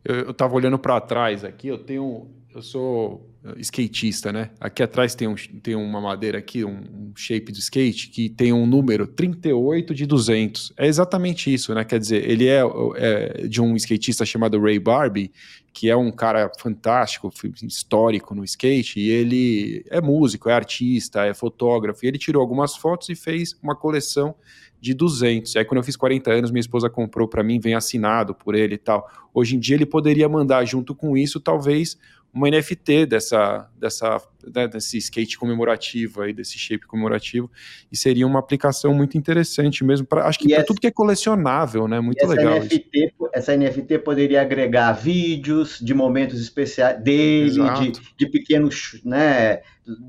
[0.04, 3.28] Eu estava olhando para trás aqui, eu tenho eu sou
[3.58, 4.50] skatista, né?
[4.60, 8.66] Aqui atrás tem, um, tem uma madeira aqui, um, shape de skate, que tem um
[8.66, 10.72] número 38 de 200.
[10.76, 11.84] É exatamente isso, né?
[11.84, 12.62] Quer dizer, ele é,
[12.96, 15.32] é de um skatista chamado Ray Barbie,
[15.72, 17.30] que é um cara fantástico,
[17.62, 22.74] histórico no skate, e ele é músico, é artista, é fotógrafo, e ele tirou algumas
[22.76, 24.34] fotos e fez uma coleção
[24.80, 25.54] de 200.
[25.54, 28.54] E aí, quando eu fiz 40 anos, minha esposa comprou para mim, vem assinado por
[28.54, 29.08] ele e tal.
[29.34, 31.98] Hoje em dia, ele poderia mandar junto com isso, talvez,
[32.36, 34.20] uma NFT dessa, dessa,
[34.54, 37.50] né, desse skate comemorativo aí, desse shape comemorativo,
[37.90, 41.88] e seria uma aplicação muito interessante mesmo para acho que para tudo que é colecionável,
[41.88, 42.00] né?
[42.00, 42.60] Muito legal.
[42.60, 49.60] NFT, essa NFT poderia agregar vídeos de momentos especiais dele, de, de pequenos, né?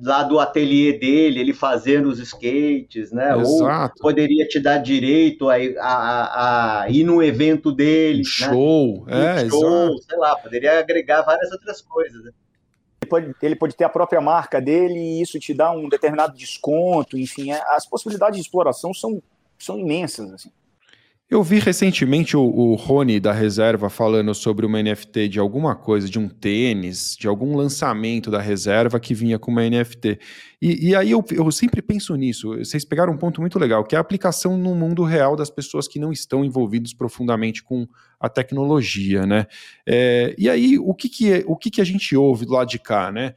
[0.02, 3.38] Lá do ateliê dele, ele fazendo os skates, né?
[3.38, 3.94] Exato.
[3.98, 8.20] Ou poderia te dar direito a, a, a ir no evento dele.
[8.20, 8.24] Um né?
[8.24, 10.04] show, é, um show, exato.
[10.10, 12.24] sei lá, poderia agregar várias outras coisas.
[12.24, 12.32] Né?
[13.08, 16.38] Ele pode, ele pode ter a própria marca dele e isso te dá um determinado
[16.38, 19.22] desconto, enfim, é, as possibilidades de exploração são,
[19.58, 20.52] são imensas, assim.
[21.30, 26.10] Eu vi recentemente o, o Rony da reserva falando sobre uma NFT de alguma coisa,
[26.10, 30.20] de um tênis, de algum lançamento da reserva que vinha com uma NFT.
[30.62, 32.58] E, e aí eu, eu, sempre penso nisso.
[32.58, 35.86] Vocês pegaram um ponto muito legal, que é a aplicação no mundo real das pessoas
[35.86, 37.86] que não estão envolvidos profundamente com
[38.20, 39.48] a tecnologia, né?
[39.86, 42.70] É, e aí, o que, que, é, o que, que a gente ouve do lado
[42.70, 43.36] de cá, né?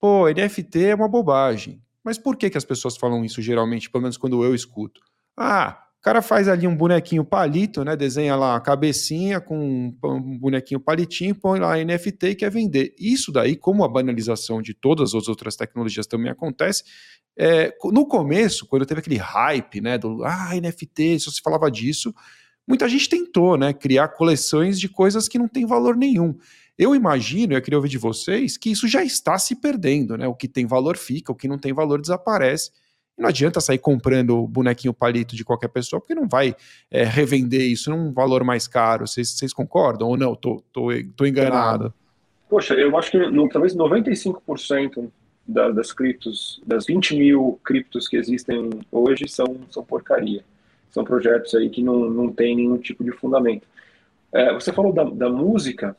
[0.00, 1.82] Pô, NFT é uma bobagem.
[2.04, 5.00] Mas por que, que as pessoas falam isso geralmente, pelo menos quando eu escuto?
[5.36, 7.96] Ah, o cara faz ali um bonequinho palito, né?
[7.96, 12.94] Desenha lá a cabecinha com um bonequinho palitinho, põe lá NFT e quer vender.
[12.98, 16.84] Isso daí, como a banalização de todas as outras tecnologias também acontece,
[17.36, 19.98] é, no começo, quando teve aquele hype, né?
[19.98, 22.14] Do ah, NFT, se você falava disso,
[22.68, 23.72] muita gente tentou, né?
[23.72, 26.36] Criar coleções de coisas que não têm valor nenhum.
[26.78, 30.28] Eu imagino, eu queria ouvir de vocês, que isso já está se perdendo, né?
[30.28, 32.70] O que tem valor fica, o que não tem valor desaparece.
[33.18, 36.54] Não adianta sair comprando bonequinho palito de qualquer pessoa, porque não vai
[36.88, 39.08] é, revender isso num valor mais caro.
[39.08, 40.36] Vocês concordam ou não?
[40.36, 41.92] Tô, tô, tô enganado.
[42.48, 45.10] Poxa, eu acho que no, talvez 95%
[45.46, 50.44] da, das criptos, das 20 mil criptos que existem hoje são, são porcaria.
[50.90, 53.66] São projetos aí que não, não tem nenhum tipo de fundamento.
[54.32, 55.96] É, você falou da, da música,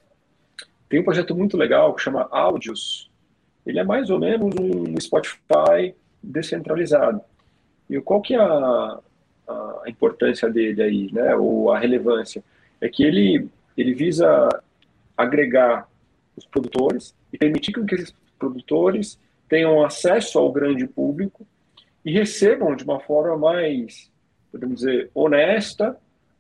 [0.88, 3.10] tem um projeto muito legal que chama Audios.
[3.66, 7.22] Ele é mais ou menos um Spotify descentralizado.
[7.90, 9.00] E qual que é a,
[9.48, 11.36] a importância dele aí, né?
[11.36, 12.44] Ou a relevância?
[12.82, 13.48] É que ele,
[13.78, 14.50] ele visa
[15.18, 15.88] agregar
[16.36, 21.46] os produtores e permitir que esses produtores tenham acesso ao grande público
[22.06, 24.10] e recebam de uma forma mais,
[24.52, 25.98] podemos dizer, honesta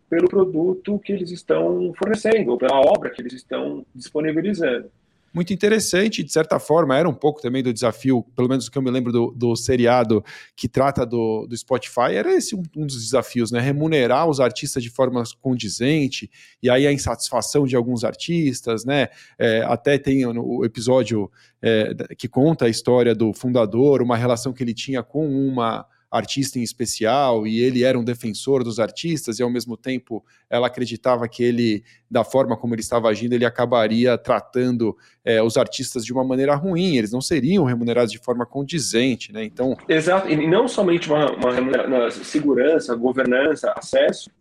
[0.09, 4.89] pelo produto que eles estão fornecendo, ou pela obra que eles estão disponibilizando
[5.33, 8.77] muito interessante, de certa forma, era um pouco também do desafio, pelo menos o que
[8.77, 10.23] eu me lembro do, do seriado
[10.55, 13.59] que trata do, do Spotify, era esse um, um, dos desafios, né?
[13.59, 16.29] Remunerar os artistas de forma condizente,
[16.61, 19.09] e aí a insatisfação de alguns artistas, né?
[19.37, 24.63] É, até tem o episódio é, que conta a história do fundador, uma relação que
[24.63, 29.43] ele tinha com uma artista em especial e ele era um defensor dos artistas e
[29.43, 34.17] ao mesmo tempo ela acreditava que ele, da forma como ele estava agindo, ele acabaria
[34.17, 39.31] tratando é, os artistas de uma maneira ruim, eles não seriam remunerados de forma condizente,
[39.31, 39.43] né?
[39.43, 39.77] Então.
[39.87, 44.31] Exato, e não somente uma, uma segurança, governança, acesso,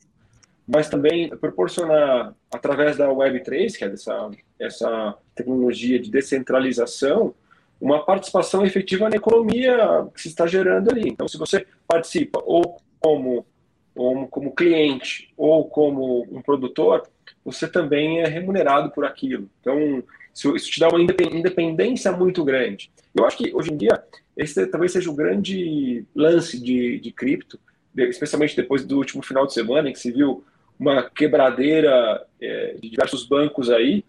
[0.67, 7.35] mas também proporcionar, através da Web3, que é dessa essa tecnologia de descentralização,
[7.81, 11.09] uma participação efetiva na economia que se está gerando ali.
[11.09, 13.47] Então, se você participa ou como,
[13.95, 17.09] ou como cliente ou como um produtor,
[17.45, 19.49] você também é remunerado por aquilo.
[19.61, 20.03] Então,
[20.35, 22.91] isso, te dá uma independência muito grande.
[23.15, 24.03] Eu acho que hoje em dia
[24.37, 27.59] esse talvez seja o grande lance de, de cripto,
[27.97, 30.45] especialmente depois do último final de semana, em que se viu
[30.79, 34.05] uma quebradeira é, de diversos bancos aí.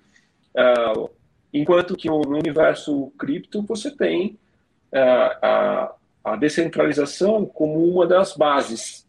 [0.56, 1.10] Uh,
[1.54, 4.38] Enquanto que no universo cripto você tem
[4.92, 9.08] a, é, a, a descentralização como uma das bases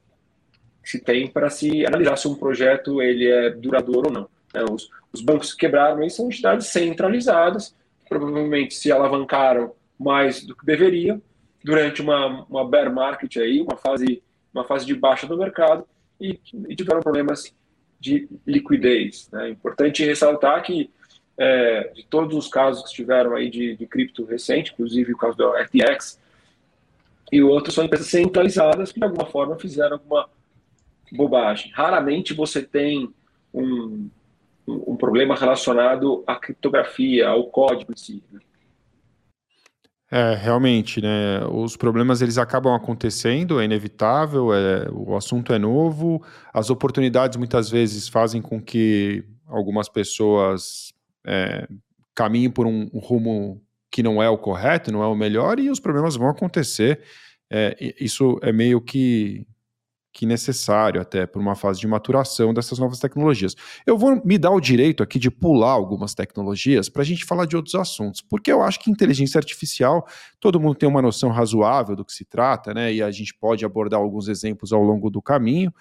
[0.82, 4.28] que se tem para se analisar se um projeto ele é duradouro ou não.
[4.54, 7.74] É, os, os, bancos que quebraram aí são entidades centralizadas,
[8.08, 11.20] provavelmente se alavancaram mais do que deveriam
[11.62, 14.22] durante uma, uma bear market aí, uma fase,
[14.52, 15.86] uma fase de baixa do mercado
[16.20, 17.54] e, e tiveram problemas
[18.00, 19.28] de liquidez.
[19.32, 19.50] É né?
[19.50, 20.90] importante ressaltar que
[21.40, 25.38] é, de todos os casos que tiveram aí de, de cripto recente, inclusive o caso
[25.38, 26.20] do FTX,
[27.32, 30.28] e outros são empresas centralizadas que de alguma forma fizeram alguma
[31.10, 31.72] bobagem.
[31.72, 33.10] Raramente você tem
[33.54, 34.10] um,
[34.68, 38.22] um, um problema relacionado à criptografia, ao código em si.
[38.30, 38.40] Né?
[40.10, 41.42] É, realmente, né?
[41.50, 46.22] Os problemas eles acabam acontecendo, é inevitável, é, o assunto é novo,
[46.52, 50.92] as oportunidades muitas vezes fazem com que algumas pessoas
[51.26, 51.66] é,
[52.54, 55.80] por um, um, rumo que não é o correto, não é o melhor, e os
[55.80, 57.00] problemas vão acontecer.
[57.50, 59.46] É, isso é meio que,
[60.12, 63.56] que necessário até por uma fase de maturação dessas novas tecnologias.
[63.86, 67.46] Eu vou me dar o direito aqui de pular algumas tecnologias para a gente falar
[67.46, 70.06] de outros assuntos, porque eu acho que inteligência artificial,
[70.38, 72.92] todo mundo tem uma noção razoável do que se trata, né?
[72.92, 75.72] E a gente pode abordar alguns exemplos ao longo do caminho.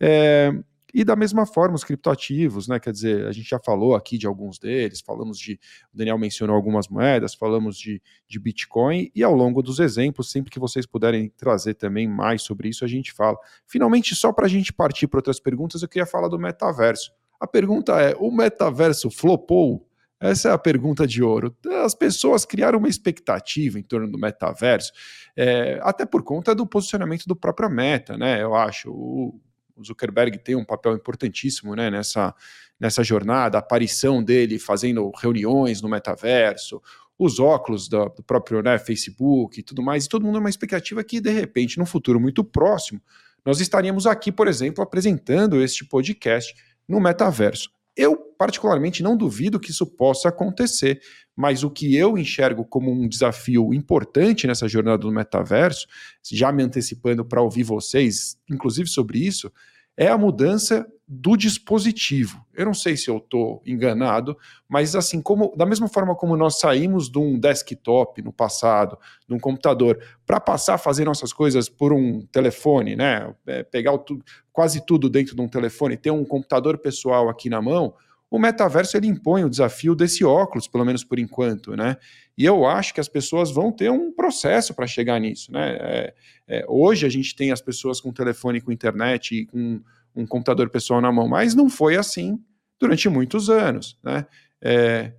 [0.00, 0.52] É,
[0.92, 2.80] e da mesma forma, os criptoativos, né?
[2.80, 5.58] Quer dizer, a gente já falou aqui de alguns deles, falamos de.
[5.92, 10.50] O Daniel mencionou algumas moedas, falamos de, de Bitcoin, e ao longo dos exemplos, sempre
[10.50, 13.36] que vocês puderem trazer também mais sobre isso, a gente fala.
[13.66, 17.12] Finalmente, só para a gente partir para outras perguntas, eu queria falar do metaverso.
[17.38, 19.86] A pergunta é: o metaverso flopou?
[20.20, 21.56] Essa é a pergunta de ouro.
[21.84, 24.92] As pessoas criaram uma expectativa em torno do metaverso,
[25.36, 28.42] é, até por conta do posicionamento do próprio Meta, né?
[28.42, 28.90] Eu acho.
[28.90, 29.40] O,
[29.78, 32.34] o Zuckerberg tem um papel importantíssimo né, nessa,
[32.78, 36.82] nessa jornada, a aparição dele fazendo reuniões no metaverso,
[37.18, 40.50] os óculos do, do próprio né, Facebook e tudo mais, e todo mundo é uma
[40.50, 43.00] expectativa que, de repente, no futuro muito próximo,
[43.44, 46.54] nós estaríamos aqui, por exemplo, apresentando este podcast
[46.86, 47.70] no metaverso.
[47.98, 51.00] Eu, particularmente, não duvido que isso possa acontecer,
[51.34, 55.88] mas o que eu enxergo como um desafio importante nessa jornada do metaverso,
[56.22, 59.52] já me antecipando para ouvir vocês, inclusive sobre isso,
[59.96, 62.44] é a mudança do dispositivo.
[62.54, 64.36] Eu não sei se eu estou enganado,
[64.68, 69.34] mas assim como da mesma forma como nós saímos de um desktop no passado, de
[69.34, 73.34] um computador, para passar a fazer nossas coisas por um telefone, né?
[73.46, 74.04] É, pegar o,
[74.52, 77.94] quase tudo dentro de um telefone, ter um computador pessoal aqui na mão.
[78.30, 81.96] o metaverso ele impõe o desafio desse óculos, pelo menos por enquanto, né?
[82.36, 85.78] E eu acho que as pessoas vão ter um processo para chegar nisso, né?
[85.80, 86.14] É,
[86.46, 89.80] é, hoje a gente tem as pessoas com telefone, com internet com
[90.14, 92.38] um computador pessoal na mão, mas não foi assim
[92.78, 94.26] durante muitos anos, né?
[94.60, 95.12] É,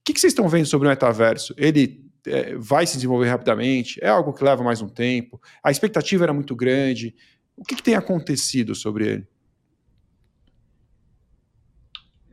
[0.00, 1.54] o que, que, vocês estão vendo sobre o metaverso?
[1.56, 3.98] Ele é, vai se desenvolver rapidamente?
[4.02, 5.40] É algo que leva mais um tempo?
[5.62, 7.14] A expectativa era muito grande?
[7.56, 9.26] O que, que tem acontecido sobre ele?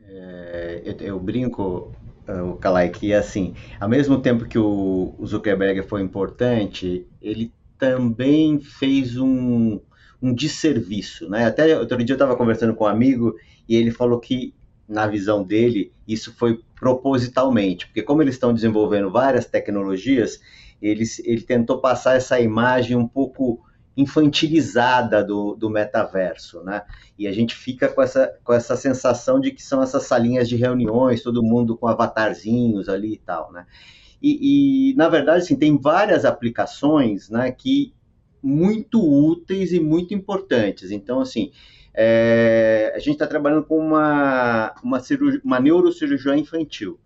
[0.04, 1.94] É, eu, eu, brinco,
[2.26, 7.52] é, o Kalai, que assim, ao mesmo tempo que o, o Zuckerberg foi importante, ele
[7.78, 9.80] também fez um,
[10.22, 11.46] um desserviço, né?
[11.46, 13.34] Até outro dia eu estava conversando com um amigo
[13.68, 14.54] e ele falou que,
[14.88, 20.40] na visão dele, isso foi propositalmente, porque como eles estão desenvolvendo várias tecnologias,
[20.80, 23.64] eles, ele tentou passar essa imagem um pouco
[23.96, 26.82] infantilizada do, do metaverso, né?
[27.18, 30.56] E a gente fica com essa, com essa sensação de que são essas salinhas de
[30.56, 33.66] reuniões, todo mundo com avatarzinhos ali e tal, né?
[34.22, 37.94] E, e na verdade, assim, tem várias aplicações, né, que
[38.42, 40.90] muito úteis e muito importantes.
[40.90, 41.52] Então, assim,
[41.94, 45.60] é, a gente está trabalhando com uma, uma, cirurgia, uma
[46.38, 46.98] infantil.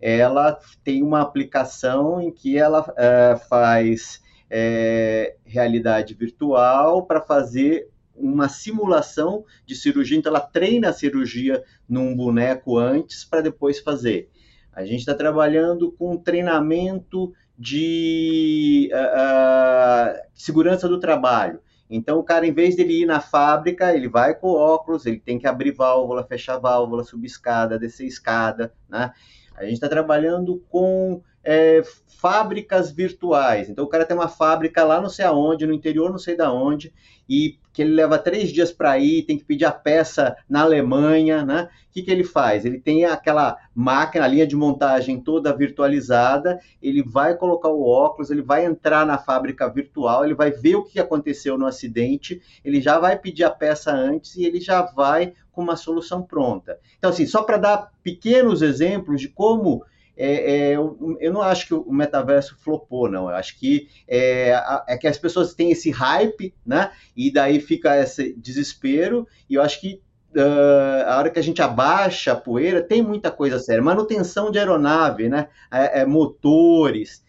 [0.00, 8.48] Ela tem uma aplicação em que ela é, faz é, realidade virtual para fazer uma
[8.48, 10.18] simulação de cirurgia.
[10.18, 14.30] Então, ela treina a cirurgia num boneco antes para depois fazer.
[14.72, 21.60] A gente está trabalhando com treinamento de uh, segurança do trabalho.
[21.88, 25.38] Então, o cara, em vez dele ir na fábrica, ele vai com óculos, ele tem
[25.38, 29.12] que abrir válvula, fechar válvula, subir escada, descer escada, né?
[29.54, 31.82] A gente está trabalhando com é,
[32.24, 33.68] fábricas virtuais.
[33.68, 36.50] Então o cara tem uma fábrica lá não sei aonde, no interior não sei da
[36.50, 36.90] onde,
[37.28, 41.44] e que ele leva três dias para ir, tem que pedir a peça na Alemanha,
[41.44, 41.68] né?
[41.90, 42.64] O que, que ele faz?
[42.64, 48.30] Ele tem aquela máquina, a linha de montagem toda virtualizada, ele vai colocar o óculos,
[48.30, 52.80] ele vai entrar na fábrica virtual, ele vai ver o que aconteceu no acidente, ele
[52.80, 56.78] já vai pedir a peça antes e ele já vai com uma solução pronta.
[56.98, 59.84] Então, assim, só para dar pequenos exemplos de como
[60.16, 63.28] é, é, eu, eu, não acho que o metaverso flopou, não.
[63.28, 64.52] Eu acho que é,
[64.86, 66.92] é, que as pessoas têm esse hype, né?
[67.16, 70.00] E daí fica esse desespero, e eu acho que
[70.36, 73.82] uh, a hora que a gente abaixa a poeira, tem muita coisa séria.
[73.82, 75.48] Manutenção de aeronave, né?
[75.70, 77.24] É, é motores.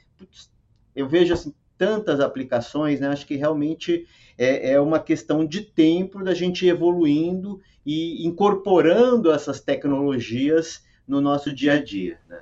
[0.96, 3.08] Eu vejo assim, tantas aplicações, né?
[3.08, 9.60] Acho que realmente é, é uma questão de tempo da gente evoluindo e incorporando essas
[9.60, 12.18] tecnologias no nosso dia a dia.
[12.28, 12.40] Né?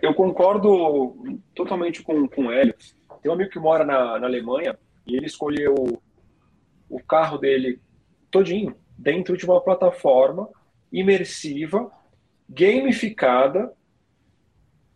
[0.00, 1.14] Eu concordo
[1.54, 2.74] totalmente com, com o Hélio.
[3.20, 5.74] Tem um amigo que mora na, na Alemanha e ele escolheu
[6.88, 7.80] o carro dele
[8.30, 10.48] todinho dentro de uma plataforma
[10.92, 11.90] imersiva,
[12.48, 13.72] gamificada,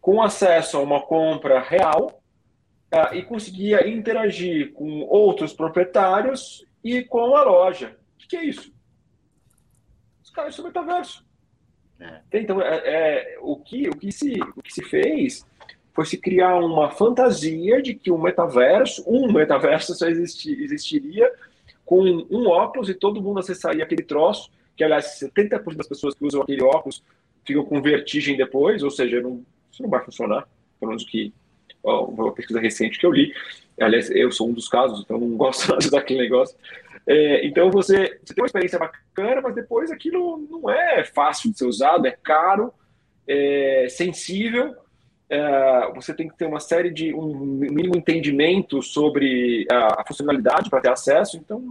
[0.00, 2.22] com acesso a uma compra real
[2.94, 7.98] uh, e conseguia interagir com outros proprietários e com a loja.
[8.22, 8.72] O que é isso?
[10.22, 11.26] Os caras são metaverso.
[12.01, 12.21] É.
[12.35, 15.47] Então, é, é, o, que, o, que se, o que se fez
[15.95, 21.33] foi se criar uma fantasia de que o metaverso, um metaverso só existi, existiria
[21.87, 26.25] com um óculos e todo mundo acessaria aquele troço, que aliás 70% das pessoas que
[26.25, 27.03] usam aquele óculos
[27.47, 30.47] ficam com vertigem depois, ou seja, não, isso não vai funcionar,
[30.79, 31.33] pelo menos que
[31.83, 33.33] ó, uma pesquisa recente que eu li.
[33.81, 36.57] Aliás, eu sou um dos casos, então não gosto nada daquele negócio.
[37.07, 41.59] É, então você, você tem uma experiência bacana, mas depois aquilo não é fácil de
[41.59, 42.75] ser usado, é caro,
[43.27, 44.75] é sensível.
[45.29, 50.69] É, você tem que ter uma série de um mínimo entendimento sobre a, a funcionalidade
[50.69, 51.37] para ter acesso.
[51.37, 51.65] Então,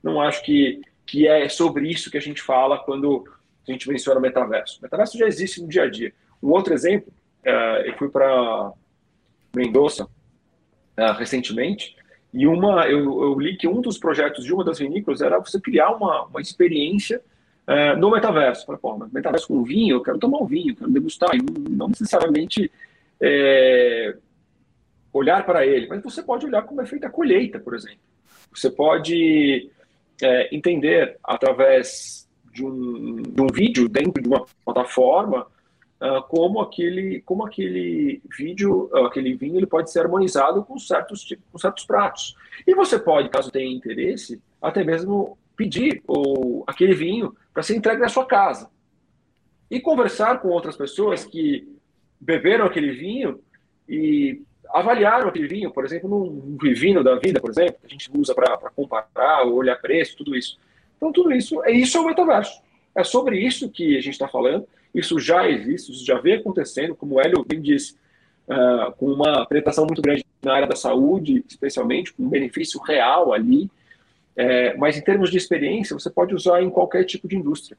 [0.00, 3.24] não acho que, que é sobre isso que a gente fala quando
[3.66, 4.78] a gente menciona o metaverso.
[4.78, 6.12] O metaverso já existe no dia a dia.
[6.40, 7.12] Um outro exemplo,
[7.44, 8.72] é, eu fui para
[9.54, 10.08] Mendoza
[10.96, 11.96] é, recentemente
[12.32, 15.60] e uma, eu, eu, li que um dos projetos de uma das vinícolas era você
[15.60, 17.20] criar uma, uma experiência
[17.68, 18.64] uh, no metaverso.
[18.64, 22.72] Falei, pô, metaverso com vinho, eu quero tomar um vinho, quero degustar, e não, necessariamente
[23.20, 24.16] é,
[25.12, 28.00] olhar para ele, mas você pode olhar como é feita a colheita, por exemplo.
[28.54, 29.70] Você pode
[30.22, 35.46] é, entender através de um, de um vídeo dentro de uma plataforma
[36.02, 41.26] uh, como aquele como aquele vídeo, uh, aquele vinho, ele pode ser harmonizado com certos
[41.50, 42.36] com certos pratos.
[42.66, 48.00] E você pode, caso tenha interesse, até mesmo pedir o, aquele vinho para ser entregue
[48.00, 48.68] na sua casa
[49.70, 51.68] e conversar com outras pessoas que
[52.20, 53.40] beberam aquele vinho
[53.88, 54.42] e
[54.72, 58.34] avaliaram aquele vinho, por exemplo, num vinho da vida, por exemplo, que a gente usa
[58.34, 60.58] para comparar, olhar preço, tudo isso.
[60.96, 62.62] Então, tudo isso, é isso é o metaverso.
[62.94, 64.66] É sobre isso que a gente está falando.
[64.94, 67.94] Isso já existe, isso já vem acontecendo, como o Hélio bem disse,
[68.48, 73.32] uh, com uma penetração muito grande na área da saúde, especialmente, com um benefício real
[73.32, 73.70] ali.
[74.34, 77.76] É, mas em termos de experiência, você pode usar em qualquer tipo de indústria.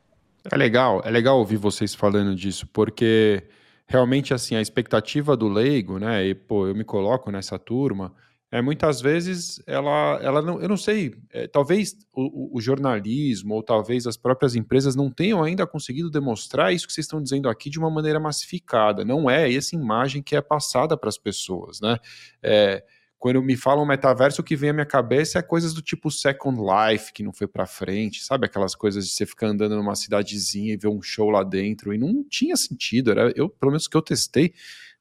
[0.52, 3.44] É legal, é legal ouvir vocês falando disso, porque
[3.88, 6.26] realmente assim a expectativa do leigo, né?
[6.26, 8.14] E pô, eu me coloco nessa turma
[8.54, 13.64] é, muitas vezes ela, ela não, eu não sei, é, talvez o, o, jornalismo ou
[13.64, 17.68] talvez as próprias empresas não tenham ainda conseguido demonstrar isso que vocês estão dizendo aqui
[17.68, 19.04] de uma maneira massificada.
[19.04, 21.98] Não é essa imagem que é passada para as pessoas, né?
[22.44, 22.84] É,
[23.18, 26.62] quando me falam metaverso, o que vem à minha cabeça é coisas do tipo Second
[26.62, 28.46] Life, que não foi para frente, sabe?
[28.46, 31.98] Aquelas coisas de você ficar andando numa cidadezinha e ver um show lá dentro, e
[31.98, 33.10] não tinha sentido.
[33.10, 34.54] Era, eu, pelo menos que eu testei,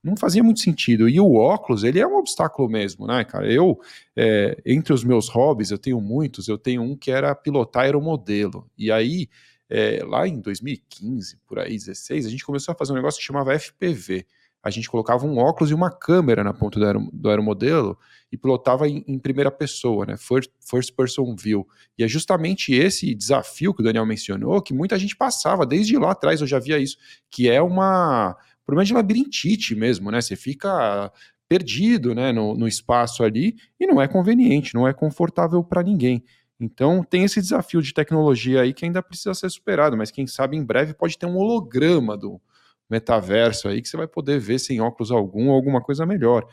[0.03, 1.09] não fazia muito sentido.
[1.09, 3.50] E o óculos, ele é um obstáculo mesmo, né, cara?
[3.50, 3.78] Eu,
[4.16, 8.68] é, entre os meus hobbies, eu tenho muitos, eu tenho um que era pilotar aeromodelo.
[8.76, 9.28] E aí,
[9.70, 13.26] é, lá em 2015, por aí, 16, a gente começou a fazer um negócio que
[13.26, 14.26] chamava FPV.
[14.62, 17.98] A gente colocava um óculos e uma câmera na ponta do, do aeromodelo
[18.30, 20.16] e pilotava em, em, primeira pessoa, né?
[20.16, 21.66] First, first person view.
[21.98, 26.12] E é justamente esse desafio que o Daniel mencionou que muita gente passava, desde lá
[26.12, 26.96] atrás eu já via isso,
[27.28, 28.36] que é uma
[28.73, 30.20] problema de labirintite mesmo, né?
[30.23, 31.12] Você fica
[31.47, 36.25] perdido né, no, no espaço ali e não é conveniente, não é confortável para ninguém.
[36.59, 40.57] Então tem esse desafio de tecnologia aí que ainda precisa ser superado, mas quem sabe
[40.57, 42.41] em breve pode ter um holograma do
[42.89, 46.47] metaverso aí que você vai poder ver sem óculos algum ou alguma coisa melhor.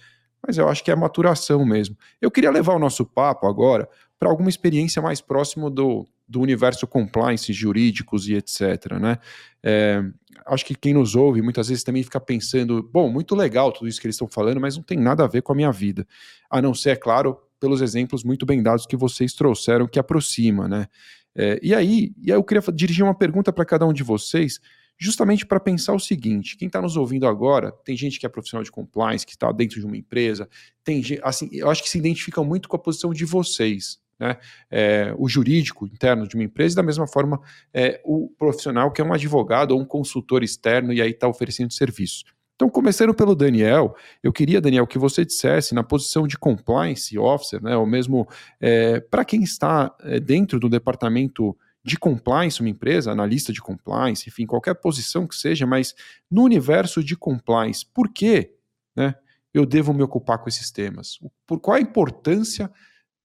[0.45, 1.97] Mas eu acho que é maturação mesmo.
[2.19, 3.87] Eu queria levar o nosso papo agora
[4.19, 8.93] para alguma experiência mais próximo do, do universo compliance, jurídicos e etc.
[8.99, 9.17] Né?
[9.63, 10.03] É,
[10.45, 13.99] acho que quem nos ouve muitas vezes também fica pensando: bom, muito legal tudo isso
[13.99, 16.07] que eles estão falando, mas não tem nada a ver com a minha vida.
[16.49, 20.67] A não ser, é claro, pelos exemplos muito bem dados que vocês trouxeram, que aproxima.
[20.67, 20.87] Né?
[21.35, 24.59] É, e, aí, e aí eu queria dirigir uma pergunta para cada um de vocês
[24.97, 28.63] justamente para pensar o seguinte: quem está nos ouvindo agora, tem gente que é profissional
[28.63, 30.49] de compliance, que está dentro de uma empresa,
[30.83, 34.37] tem assim, eu acho que se identifica muito com a posição de vocês né,
[34.69, 37.39] é, o jurídico interno de uma empresa, e da mesma forma
[37.73, 41.73] é, o profissional que é um advogado ou um consultor externo e aí está oferecendo
[41.73, 42.25] serviço.
[42.55, 47.63] Então, começando pelo Daniel, eu queria, Daniel, que você dissesse na posição de compliance officer,
[47.63, 48.27] né, ou mesmo
[48.59, 54.27] é, para quem está é, dentro do departamento de compliance, uma empresa, analista de compliance,
[54.27, 55.95] enfim, qualquer posição que seja, mas
[56.29, 58.51] no universo de compliance, por que
[58.93, 59.15] né,
[59.53, 61.17] eu devo me ocupar com esses temas?
[61.47, 62.69] Por qual a importância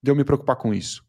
[0.04, 1.02] de eu me preocupar com isso?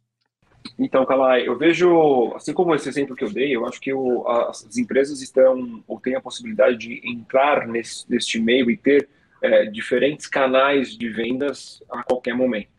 [0.80, 4.28] Então, Calai, eu vejo, assim como esse exemplo que eu dei, eu acho que o,
[4.28, 9.08] as empresas estão ou têm a possibilidade de entrar nesse, neste meio e ter
[9.41, 12.70] é, diferentes canais de vendas a qualquer momento.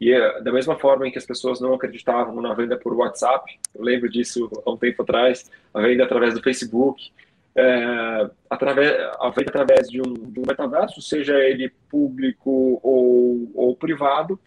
[0.00, 3.58] E é, da mesma forma em que as pessoas não acreditavam na venda por WhatsApp,
[3.74, 7.12] eu lembro disso há um tempo atrás, a venda através do Facebook,
[7.54, 8.90] é, através,
[9.20, 14.40] a venda através de um, de um metaverso, seja ele público ou, ou privado,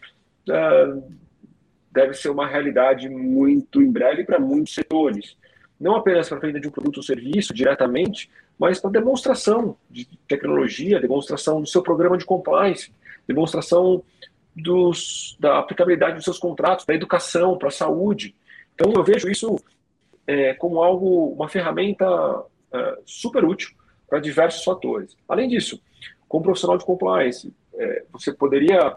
[1.90, 5.36] deve ser uma realidade muito em breve para muitos setores.
[5.78, 10.06] Não apenas para a venda de um produto ou serviço diretamente, mas para demonstração de
[10.28, 12.92] tecnologia, demonstração do seu programa de compliance,
[13.26, 14.02] demonstração
[14.54, 18.34] dos, da aplicabilidade dos seus contratos, da educação, para a saúde.
[18.74, 19.56] Então, eu vejo isso
[20.26, 22.06] é, como algo, uma ferramenta
[22.72, 23.70] é, super útil
[24.08, 25.16] para diversos fatores.
[25.28, 25.80] Além disso,
[26.28, 28.96] como profissional de compliance, é, você poderia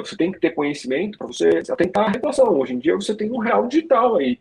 [0.00, 2.58] você tem que ter conhecimento para você atentar a regulação.
[2.58, 4.38] Hoje em dia você tem um real digital aí.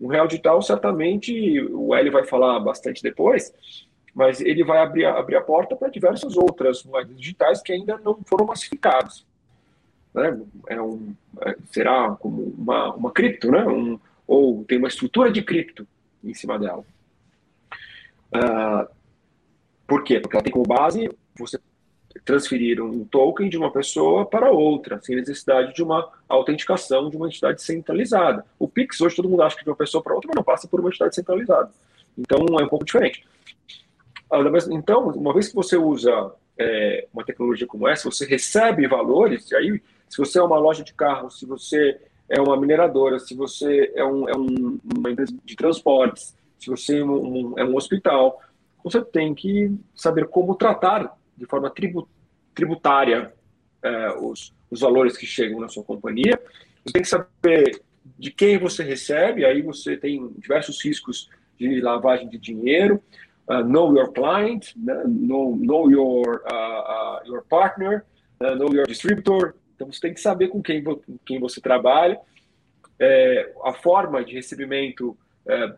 [0.00, 3.52] Um real digital, certamente, o L vai falar bastante depois,
[4.14, 8.18] mas ele vai abrir, abrir a porta para diversas outras moedas digitais que ainda não
[8.24, 9.26] foram massificadas.
[10.14, 10.40] Né?
[10.68, 13.64] É um, é, será como uma, uma cripto, né?
[13.66, 15.86] Um, ou tem uma estrutura de cripto
[16.24, 16.84] em cima dela.
[18.34, 18.88] Uh,
[19.86, 20.20] por quê?
[20.20, 21.58] Porque ela tem como base você
[22.24, 27.28] transferir um token de uma pessoa para outra, sem necessidade de uma autenticação de uma
[27.28, 28.44] entidade centralizada.
[28.58, 30.66] O Pix, hoje todo mundo acha que de uma pessoa para outra, mas não passa
[30.66, 31.70] por uma entidade centralizada.
[32.18, 33.24] Então é um pouco diferente.
[34.70, 39.56] Então, uma vez que você usa é, uma tecnologia como essa, você recebe valores, e
[39.56, 41.98] aí, se você é uma loja de carros, se você
[42.28, 46.98] é uma mineradora, se você é, um, é um, uma empresa de transportes, se você
[46.98, 48.40] é um, é um hospital,
[48.84, 51.72] você tem que saber como tratar de forma
[52.54, 53.32] tributária
[53.82, 56.38] é, os, os valores que chegam na sua companhia.
[56.84, 57.82] Você tem que saber
[58.18, 63.02] de quem você recebe, aí você tem diversos riscos de lavagem de dinheiro,
[63.48, 65.02] uh, know your client, né?
[65.06, 68.04] know, know your, uh, uh, your partner,
[68.40, 69.54] know your distributor.
[69.74, 72.18] Então você tem que saber com quem, com quem você trabalha.
[72.98, 75.16] É, a forma de recebimento
[75.46, 75.74] é,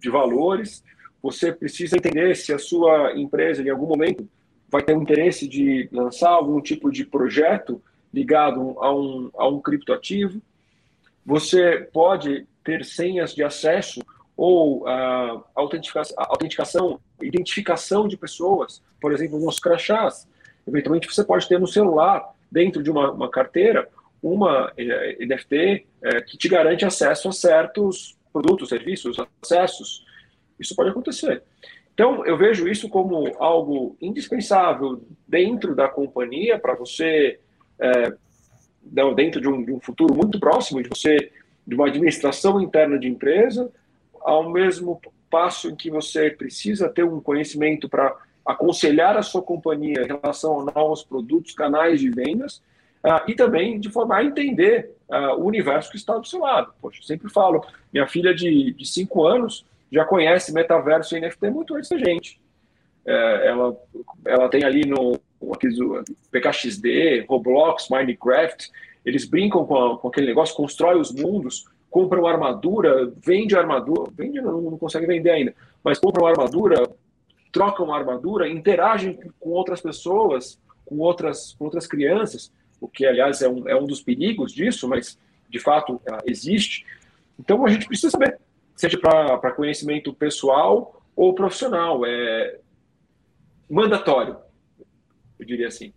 [0.00, 0.82] de valores,
[1.22, 4.28] você precisa entender se a sua empresa, em algum momento,
[4.68, 9.60] vai ter um interesse de lançar algum tipo de projeto ligado a um, a um
[9.60, 10.40] criptoativo.
[11.24, 14.00] Você pode ter senhas de acesso
[14.36, 20.28] ou uh, autenticação, autenticação, identificação de pessoas, por exemplo, nos crachás.
[20.66, 23.88] Eventualmente, você pode ter no celular, dentro de uma, uma carteira,
[24.22, 30.04] uma eh, NFT eh, que te garante acesso a certos produtos, serviços, acessos.
[30.58, 31.42] Isso pode acontecer.
[31.96, 37.40] Então, eu vejo isso como algo indispensável dentro da companhia para você,
[37.78, 38.12] é,
[39.14, 41.32] dentro de um, de um, futuro muito próximo, de você,
[41.66, 43.72] de uma administração interna de empresa,
[44.20, 50.02] ao mesmo passo em que você precisa ter um conhecimento para aconselhar a sua companhia
[50.02, 52.58] em relação a novos produtos, canais de vendas,
[53.02, 56.74] uh, e também de forma a entender uh, o universo que está do seu lado.
[56.78, 61.50] Poxa, eu sempre falo, minha filha de, de cinco anos já conhece metaverso e NFT
[61.50, 62.40] muito antes da gente.
[63.04, 63.76] É, ela,
[64.24, 65.20] ela tem ali no
[66.30, 68.70] PKXD, Roblox, Minecraft,
[69.04, 74.40] eles brincam com, a, com aquele negócio, constrói os mundos, compram armadura, vende armadura, vende
[74.40, 76.88] não, não consegue vender ainda, mas compram armadura,
[77.52, 83.48] trocam armadura, interagem com outras pessoas, com outras, com outras crianças, o que, aliás, é
[83.48, 85.18] um, é um dos perigos disso, mas
[85.48, 86.84] de fato existe.
[87.38, 88.38] Então a gente precisa saber
[88.76, 92.04] seja para conhecimento pessoal ou profissional.
[92.06, 92.60] É
[93.68, 94.36] mandatório,
[95.40, 95.92] eu diria assim.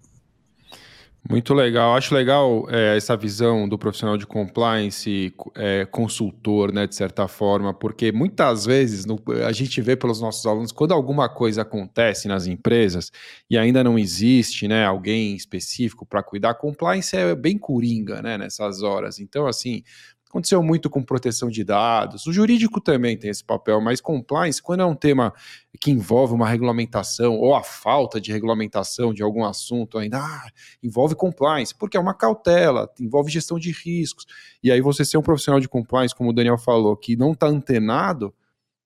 [1.30, 1.96] Muito legal.
[1.96, 7.74] Acho legal é, essa visão do profissional de compliance, é, consultor, né, de certa forma,
[7.74, 12.48] porque muitas vezes no, a gente vê pelos nossos alunos quando alguma coisa acontece nas
[12.48, 13.12] empresas
[13.50, 16.56] e ainda não existe, né, alguém específico para cuidar.
[16.56, 19.20] Compliance é bem coringa, né, nessas horas.
[19.20, 19.84] Então, assim,
[20.30, 22.28] Aconteceu muito com proteção de dados.
[22.28, 25.34] O jurídico também tem esse papel, mas compliance, quando é um tema
[25.82, 30.48] que envolve uma regulamentação ou a falta de regulamentação de algum assunto ainda, ah,
[30.84, 34.28] envolve compliance, porque é uma cautela, envolve gestão de riscos.
[34.62, 37.48] E aí você ser um profissional de compliance, como o Daniel falou, que não está
[37.48, 38.32] antenado,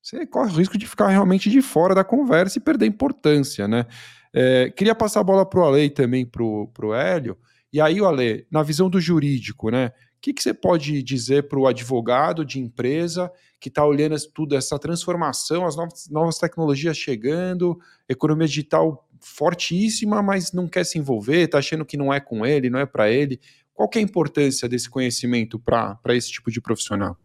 [0.01, 3.85] você corre o risco de ficar realmente de fora da conversa e perder importância, né?
[4.33, 7.37] É, queria passar a bola para o Ale também, para o Hélio.
[7.71, 9.91] E aí, Ale, na visão do jurídico, né?
[10.23, 14.79] Que, que você pode dizer para o advogado de empresa que está olhando tudo, essa
[14.79, 21.57] transformação, as novas, novas tecnologias chegando, economia digital fortíssima, mas não quer se envolver, está
[21.57, 23.37] achando que não é com ele, não é para ele.
[23.73, 27.17] Qual que é a importância desse conhecimento para esse tipo de profissional?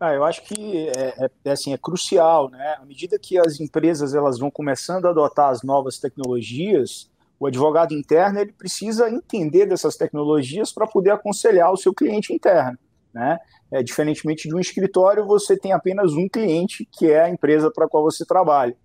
[0.00, 2.78] Ah, eu acho que é, é, é, assim, é crucial, né?
[2.80, 7.08] À medida que as empresas elas vão começando a adotar as novas tecnologias,
[7.40, 12.78] o advogado interno ele precisa entender dessas tecnologias para poder aconselhar o seu cliente interno.
[13.14, 13.38] Né?
[13.72, 17.86] É, diferentemente de um escritório, você tem apenas um cliente, que é a empresa para
[17.86, 18.76] a qual você trabalha.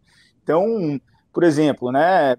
[0.42, 1.00] Então,
[1.34, 2.38] por exemplo, né,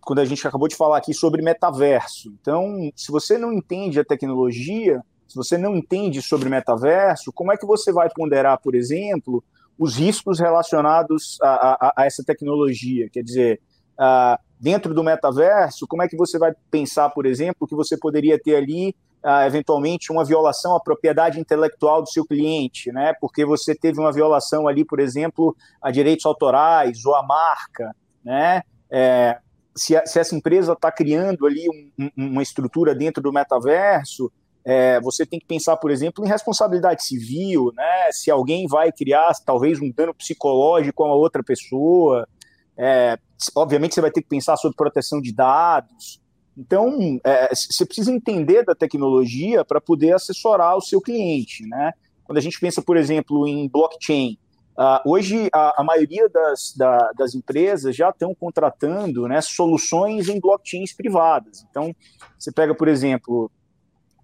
[0.00, 4.04] quando a gente acabou de falar aqui sobre metaverso, então, se você não entende a
[4.04, 9.44] tecnologia, se você não entende sobre metaverso, como é que você vai ponderar, por exemplo,
[9.78, 13.08] os riscos relacionados a, a, a essa tecnologia?
[13.08, 13.60] Quer dizer,
[13.92, 18.40] uh, dentro do metaverso, como é que você vai pensar, por exemplo, que você poderia
[18.40, 18.94] ter ali,
[19.24, 23.12] uh, eventualmente, uma violação à propriedade intelectual do seu cliente, né?
[23.20, 27.92] Porque você teve uma violação ali, por exemplo, a direitos autorais ou a marca,
[28.24, 28.62] né?
[28.88, 29.36] É,
[29.74, 31.66] se, se, essa empresa está criando ali
[31.98, 34.30] um, uma estrutura dentro do metaverso,
[34.64, 38.12] é, você tem que pensar, por exemplo, em responsabilidade civil, né?
[38.12, 42.28] Se alguém vai criar talvez um dano psicológico a uma outra pessoa,
[42.76, 43.18] é,
[43.54, 46.20] obviamente, você vai ter que pensar sobre proteção de dados.
[46.56, 51.66] Então, é, você precisa entender da tecnologia para poder assessorar o seu cliente.
[51.66, 51.92] Né?
[52.24, 54.38] Quando a gente pensa, por exemplo, em blockchain,
[54.78, 60.40] uh, hoje a, a maioria das, da, das empresas já estão contratando né, soluções em
[60.40, 61.64] blockchains privadas.
[61.70, 61.94] Então,
[62.38, 63.50] você pega, por exemplo,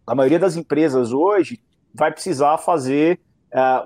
[0.06, 1.60] a maioria das empresas hoje
[1.94, 3.20] vai precisar fazer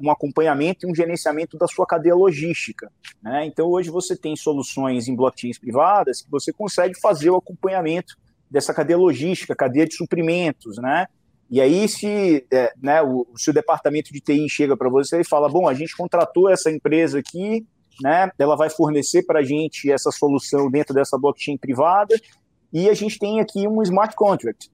[0.02, 2.90] um acompanhamento e um gerenciamento da sua cadeia logística.
[3.22, 3.46] Né?
[3.46, 8.16] Então, hoje você tem soluções em blockchains privadas que você consegue fazer o acompanhamento
[8.50, 11.06] dessa cadeia logística, cadeia de suprimentos, né?
[11.50, 15.24] E aí, se, é, né, o, se o departamento de TI chega para você e
[15.24, 17.66] fala, bom, a gente contratou essa empresa aqui,
[18.00, 22.16] né, ela vai fornecer para a gente essa solução dentro dessa blockchain privada,
[22.72, 24.70] e a gente tem aqui um smart contract.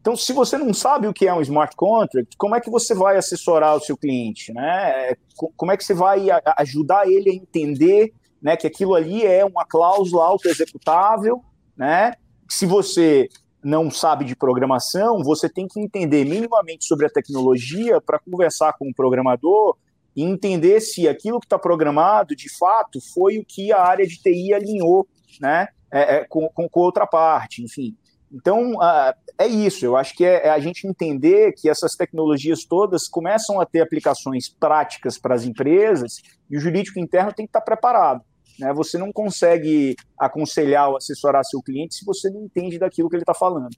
[0.00, 2.94] Então, se você não sabe o que é um smart contract, como é que você
[2.94, 4.52] vai assessorar o seu cliente?
[4.52, 5.14] Né?
[5.56, 6.26] Como é que você vai
[6.56, 11.44] ajudar ele a entender né, que aquilo ali é uma cláusula auto-executável?
[11.76, 12.14] Né?
[12.48, 13.28] Se você
[13.62, 18.88] não sabe de programação, você tem que entender minimamente sobre a tecnologia para conversar com
[18.88, 19.76] o programador
[20.16, 24.16] e entender se aquilo que está programado, de fato, foi o que a área de
[24.20, 25.06] TI alinhou
[25.40, 27.96] né, é, é, com, com, outra parte, enfim.
[28.32, 29.84] Então, uh, é isso.
[29.84, 33.80] Eu acho que é, é, a gente entender que essas tecnologias todas começam a ter
[33.80, 38.22] aplicações práticas para as empresas e o jurídico interno tem que estar preparado.
[38.58, 38.72] Né?
[38.72, 43.22] Você não consegue aconselhar ou assessorar seu cliente se você não entende daquilo que ele
[43.22, 43.70] está falando.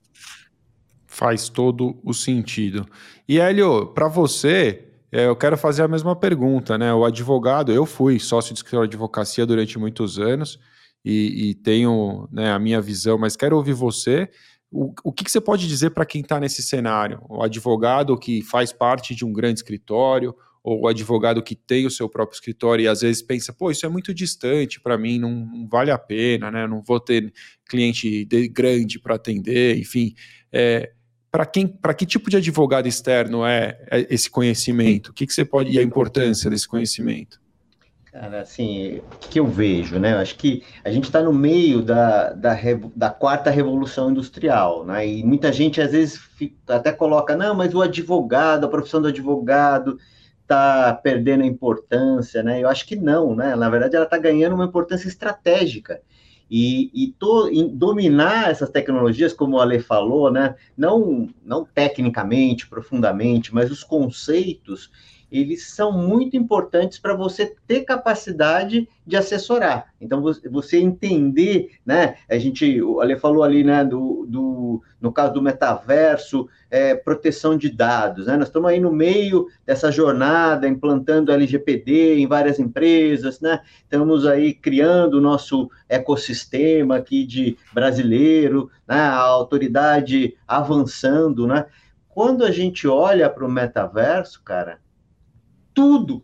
[1.07, 2.85] Faz todo o sentido.
[3.27, 6.93] E Hélio, para você, é, eu quero fazer a mesma pergunta, né?
[6.93, 10.59] O advogado, eu fui sócio de escritório de advocacia durante muitos anos
[11.03, 14.29] e, e tenho né, a minha visão, mas quero ouvir você.
[14.71, 17.21] O, o que, que você pode dizer para quem está nesse cenário?
[17.29, 21.91] O advogado que faz parte de um grande escritório, ou o advogado que tem o
[21.91, 25.29] seu próprio escritório e às vezes pensa, pô, isso é muito distante para mim, não,
[25.29, 26.65] não, vale a pena, né?
[26.65, 27.33] Não vou ter
[27.67, 30.15] cliente de, grande para atender, enfim.
[30.51, 30.93] É,
[31.29, 35.09] para quem, para que tipo de advogado externo é, é esse conhecimento?
[35.09, 37.42] O que, que você pode e a importância desse conhecimento?
[38.13, 40.13] Cara, assim, o que eu vejo, né?
[40.13, 42.55] Eu acho que a gente está no meio da, da,
[42.95, 45.07] da, quarta revolução industrial, né?
[45.07, 49.07] E muita gente às vezes fica, até coloca, não, mas o advogado, a profissão do
[49.07, 49.97] advogado
[50.43, 52.61] está perdendo a importância, né?
[52.61, 53.55] Eu acho que não, né?
[53.55, 55.99] Na verdade, ela está ganhando uma importância estratégica.
[56.51, 60.53] E, e to, dominar essas tecnologias, como o Ale falou, né?
[60.77, 64.91] Não, não tecnicamente, profundamente, mas os conceitos
[65.33, 69.87] eles são muito importantes para você ter capacidade de assessorar.
[69.99, 70.21] Então,
[70.51, 72.17] você entender, né?
[72.29, 77.57] A gente, o Ale falou ali, né, do, do no caso do metaverso, é, proteção
[77.57, 78.37] de dados, né?
[78.37, 83.61] Nós estamos aí no meio dessa jornada, implantando LGPD em várias empresas, né?
[83.81, 88.99] Estamos aí criando o nosso ecossistema aqui de brasileiro, né?
[88.99, 91.65] A autoridade avançando, né?
[92.07, 94.77] Quando a gente olha para o metaverso, cara,
[95.73, 96.23] tudo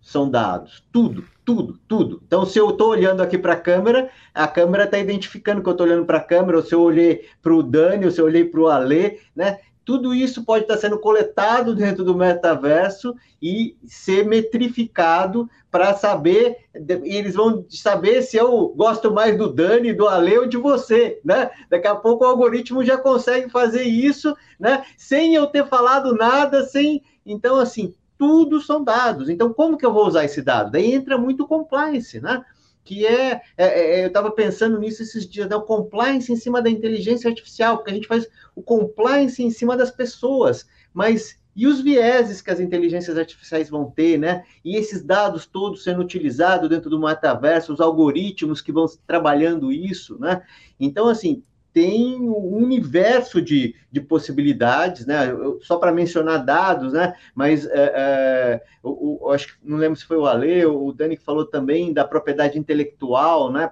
[0.00, 2.22] são dados, tudo, tudo, tudo.
[2.26, 5.72] Então, se eu estou olhando aqui para a câmera, a câmera está identificando que eu
[5.72, 8.24] estou olhando para a câmera, ou se eu olhei para o Dani, ou se eu
[8.24, 9.58] olhei para o Alê, né?
[9.84, 16.56] Tudo isso pode estar sendo coletado dentro do metaverso e ser metrificado para saber,
[17.04, 21.50] eles vão saber se eu gosto mais do Dani, do Ale ou de você, né?
[21.70, 24.84] Daqui a pouco o algoritmo já consegue fazer isso, né?
[24.96, 27.02] Sem eu ter falado nada, sem.
[27.24, 29.28] Então, assim, tudo são dados.
[29.28, 30.72] Então, como que eu vou usar esse dado?
[30.72, 32.44] Daí entra muito compliance, né?
[32.84, 35.56] Que é, é, é eu estava pensando nisso esses dias, né?
[35.56, 39.76] o compliance em cima da inteligência artificial, porque a gente faz o compliance em cima
[39.76, 44.44] das pessoas, mas e os vieses que as inteligências artificiais vão ter, né?
[44.64, 50.16] E esses dados todos sendo utilizados dentro do metaverso, os algoritmos que vão trabalhando isso,
[50.20, 50.42] né?
[50.78, 51.42] Então, assim,
[51.78, 55.30] tem um universo de, de possibilidades, né?
[55.30, 57.14] Eu, só para mencionar dados, né?
[57.36, 61.16] Mas é, é, eu, eu, acho que não lembro se foi o Ale, o Dani
[61.16, 63.70] que falou também da propriedade intelectual, né?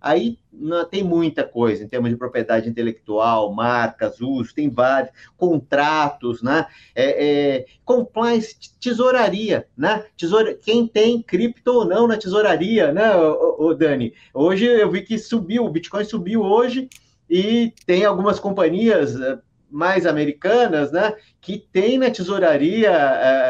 [0.00, 6.40] Aí não, tem muita coisa em termos de propriedade intelectual, marcas, uso, tem vários, contratos,
[6.40, 6.64] né?
[6.94, 10.06] É, é, compliance, tesouraria, né?
[10.16, 14.14] Tesoura, quem tem cripto ou não na tesouraria, né, o, o Dani?
[14.32, 16.88] Hoje eu vi que subiu, o Bitcoin subiu hoje,
[17.28, 19.38] e tem algumas companhias eh,
[19.70, 22.92] mais americanas, né, que tem na tesouraria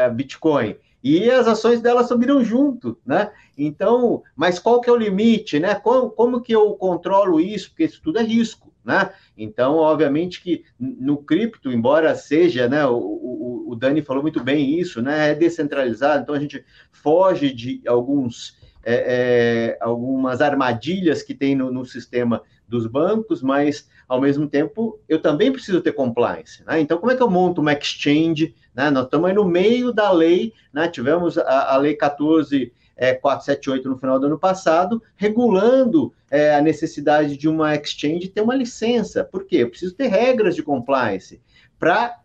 [0.09, 3.31] uh, Bitcoin e as ações delas subiram junto, né?
[3.57, 5.75] Então, mas qual que é o limite, né?
[5.75, 7.69] Como, como que eu controlo isso?
[7.69, 9.11] Porque isso tudo é risco, né?
[9.37, 12.85] Então, obviamente que no cripto, embora seja, né?
[12.87, 15.31] O, o, o Dani falou muito bem isso, né?
[15.31, 21.71] É descentralizado, então a gente foge de alguns é, é, algumas armadilhas que tem no,
[21.71, 26.63] no sistema dos bancos, mas ao mesmo tempo eu também preciso ter compliance.
[26.65, 26.81] Né?
[26.81, 28.55] Então, como é que eu monto uma exchange?
[28.75, 28.89] Né?
[28.89, 30.87] Nós estamos aí no meio da lei, né?
[30.87, 32.73] tivemos a, a lei 14.
[32.99, 38.41] É, 478 no final do ano passado, regulando é, a necessidade de uma exchange ter
[38.41, 39.23] uma licença.
[39.23, 39.57] Por quê?
[39.57, 41.39] Eu preciso ter regras de compliance
[41.77, 42.19] para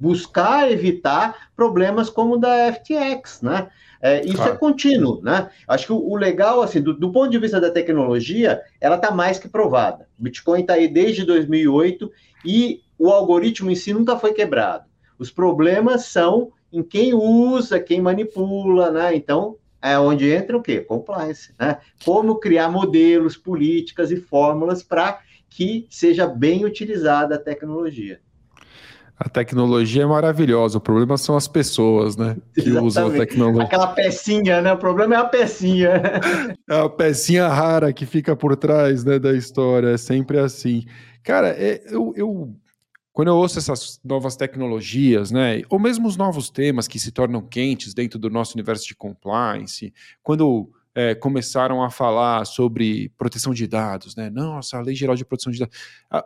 [0.00, 3.68] buscar evitar problemas como o da FTX, né?
[4.00, 4.54] É, isso é claro.
[4.54, 5.50] é contínuo, né?
[5.68, 9.10] Acho que o, o legal, assim, do, do, ponto de vista da tecnologia, ela está
[9.10, 10.08] mais que provada.
[10.18, 12.10] O Bitcoin está aí desde 2008
[12.46, 14.86] e o algoritmo em si nunca foi quebrado.
[15.18, 19.14] Os problemas são em quem usa, quem manipula, né?
[19.14, 20.80] Então, é onde entra o quê?
[20.80, 21.76] Compliance, né?
[22.02, 25.20] Como criar modelos, políticas e fórmulas para
[25.50, 28.20] que seja bem utilizada a tecnologia.
[29.22, 32.38] A tecnologia é maravilhosa, o problema são as pessoas, né?
[32.54, 32.86] Que Exatamente.
[32.86, 33.64] usam a tecnologia.
[33.64, 34.72] Aquela pecinha, né?
[34.72, 35.90] O problema é a pecinha.
[36.70, 40.86] É a pecinha rara que fica por trás né, da história, é sempre assim.
[41.22, 42.56] Cara, é, eu, eu
[43.12, 47.42] quando eu ouço essas novas tecnologias, né, ou mesmo os novos temas que se tornam
[47.42, 49.92] quentes dentro do nosso universo de compliance,
[50.22, 54.28] quando é, começaram a falar sobre proteção de dados, né?
[54.28, 55.76] Nossa, a lei geral de proteção de dados.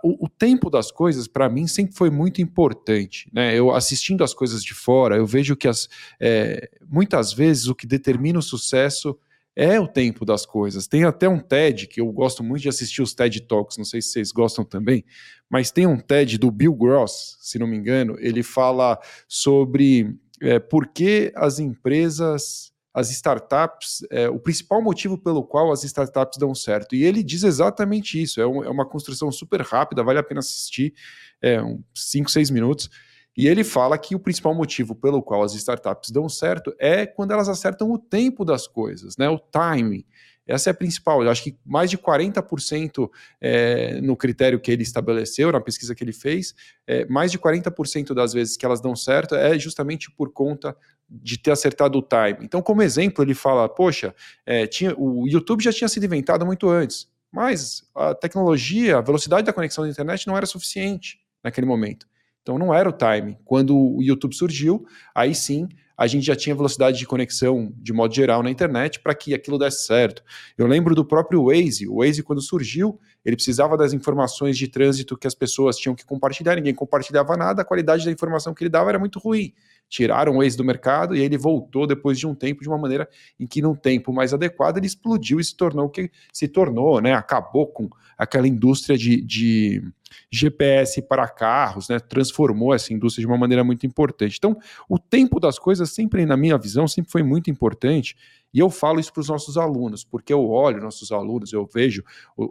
[0.02, 3.30] O, o tempo das coisas, para mim, sempre foi muito importante.
[3.32, 3.54] Né?
[3.54, 5.88] Eu assistindo as coisas de fora, eu vejo que as,
[6.20, 9.18] é, muitas vezes o que determina o sucesso
[9.56, 10.86] é o tempo das coisas.
[10.86, 14.02] Tem até um TED, que eu gosto muito de assistir os TED Talks, não sei
[14.02, 15.04] se vocês gostam também,
[15.48, 18.98] mas tem um TED do Bill Gross, se não me engano, ele fala
[19.28, 25.82] sobre é, por que as empresas as startups, é, o principal motivo pelo qual as
[25.82, 26.94] startups dão certo.
[26.94, 28.40] E ele diz exatamente isso.
[28.40, 30.94] É, um, é uma construção super rápida, vale a pena assistir,
[31.42, 31.58] é,
[31.92, 32.88] 5, 6 minutos.
[33.36, 37.32] E ele fala que o principal motivo pelo qual as startups dão certo é quando
[37.32, 39.28] elas acertam o tempo das coisas, né?
[39.28, 40.04] o timing.
[40.46, 41.22] Essa é a principal.
[41.22, 46.04] Eu acho que mais de 40% é, no critério que ele estabeleceu, na pesquisa que
[46.04, 46.54] ele fez,
[46.86, 50.76] é, mais de 40% das vezes que elas dão certo é justamente por conta
[51.08, 52.44] de ter acertado o time.
[52.44, 56.68] Então, como exemplo, ele fala: poxa, é, tinha, o YouTube já tinha sido inventado muito
[56.68, 62.06] antes, mas a tecnologia, a velocidade da conexão da internet não era suficiente naquele momento.
[62.42, 63.38] Então não era o time.
[63.44, 68.12] Quando o YouTube surgiu, aí sim a gente já tinha velocidade de conexão de modo
[68.14, 70.22] geral na internet para que aquilo desse certo.
[70.58, 71.86] Eu lembro do próprio Waze.
[71.86, 76.04] O Waze, quando surgiu, ele precisava das informações de trânsito que as pessoas tinham que
[76.04, 79.54] compartilhar, ninguém compartilhava nada, a qualidade da informação que ele dava era muito ruim.
[79.94, 83.08] Tiraram o Waze do mercado e ele voltou depois de um tempo de uma maneira
[83.38, 87.00] em que, num tempo mais adequado, ele explodiu e se tornou o que se tornou,
[87.00, 87.14] né?
[87.14, 87.88] Acabou com
[88.18, 89.84] aquela indústria de, de
[90.28, 92.00] GPS para carros, né?
[92.00, 94.34] Transformou essa indústria de uma maneira muito importante.
[94.36, 98.16] Então, o tempo das coisas sempre, na minha visão, sempre foi muito importante.
[98.52, 102.02] E eu falo isso para os nossos alunos, porque eu olho nossos alunos, eu vejo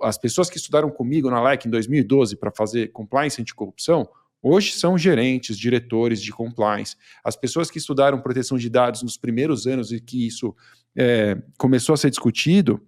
[0.02, 4.08] as pessoas que estudaram comigo na LEC em 2012 para fazer compliance anticorrupção,
[4.44, 6.96] hoje são gerentes, diretores de compliance.
[7.24, 10.54] As pessoas que estudaram proteção de dados nos primeiros anos e que isso
[10.96, 12.80] é, começou a ser discutido,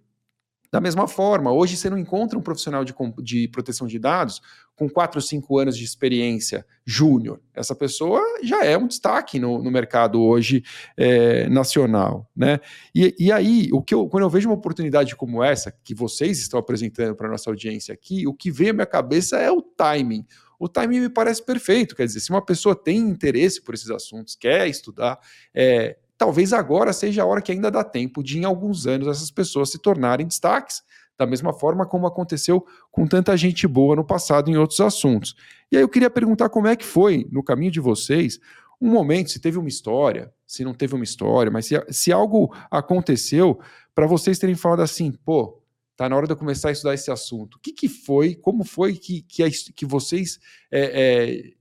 [0.75, 2.93] da mesma forma, hoje você não encontra um profissional de,
[3.23, 4.41] de proteção de dados
[4.75, 7.39] com 4 ou 5 anos de experiência júnior.
[7.53, 10.65] Essa pessoa já é um destaque no, no mercado hoje
[10.97, 12.29] é, nacional.
[12.35, 12.59] Né?
[12.93, 16.39] E, e aí, o que eu, quando eu vejo uma oportunidade como essa, que vocês
[16.39, 19.61] estão apresentando para a nossa audiência aqui, o que vem à minha cabeça é o
[19.61, 20.25] timing.
[20.59, 24.35] O timing me parece perfeito, quer dizer, se uma pessoa tem interesse por esses assuntos,
[24.35, 25.19] quer estudar,
[25.53, 29.31] é, talvez agora seja a hora que ainda dá tempo de, em alguns anos, essas
[29.31, 30.81] pessoas se tornarem destaques,
[31.17, 35.35] da mesma forma como aconteceu com tanta gente boa no passado em outros assuntos.
[35.71, 38.39] E aí eu queria perguntar como é que foi, no caminho de vocês,
[38.81, 42.53] um momento, se teve uma história, se não teve uma história, mas se, se algo
[42.69, 43.59] aconteceu
[43.93, 45.61] para vocês terem falado assim, pô,
[45.95, 47.55] tá na hora de eu começar a estudar esse assunto.
[47.55, 50.39] O que, que foi, como foi que, que, que vocês,
[50.71, 51.53] é, é,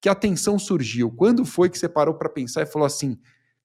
[0.00, 1.10] que a atenção surgiu?
[1.10, 3.18] Quando foi que você parou para pensar e falou assim,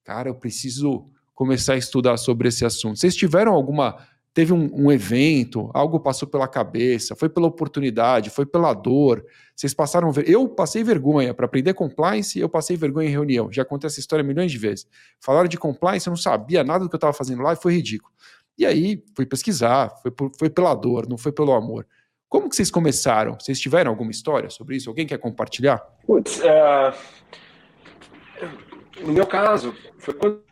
[0.04, 1.08] cara, eu preciso
[1.40, 2.98] começar a estudar sobre esse assunto.
[2.98, 3.96] Vocês tiveram alguma.
[4.34, 9.24] Teve um, um evento, algo passou pela cabeça, foi pela oportunidade, foi pela dor.
[9.56, 10.12] Vocês passaram.
[10.26, 13.50] Eu passei vergonha para aprender compliance, eu passei vergonha em reunião.
[13.50, 14.86] Já contei essa história milhões de vezes.
[15.18, 17.74] Falaram de compliance, eu não sabia nada do que eu estava fazendo lá e foi
[17.74, 18.12] ridículo.
[18.60, 21.86] E aí fui pesquisar, foi, por, foi pela dor, não foi pelo amor.
[22.28, 23.40] Como que vocês começaram?
[23.40, 24.90] Vocês tiveram alguma história sobre isso?
[24.90, 25.78] Alguém quer compartilhar?
[26.06, 26.92] Putz, uh,
[29.00, 30.42] no meu caso, foi quando,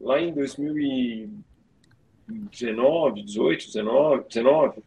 [0.00, 4.82] lá em 2019, 18, 19, 19,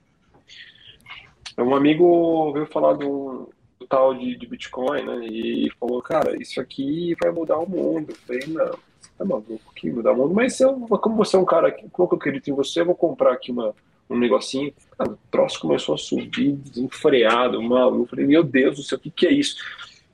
[1.60, 5.28] um amigo veio falar do, do tal de, de, Bitcoin, né?
[5.28, 8.10] E falou, cara, isso aqui vai mudar o mundo.
[8.10, 8.80] Eu falei, não,
[9.18, 12.09] tá maluco que mudar o mundo, mas eu, como você é um cara que, como
[12.11, 13.74] eu acredito em você, eu vou comprar aqui uma,
[14.09, 14.74] um negocinho.
[14.97, 18.03] Cara, o troço começou a subir desenfreado, maluco.
[18.03, 19.57] Eu falei, meu Deus do céu, o que, que é isso?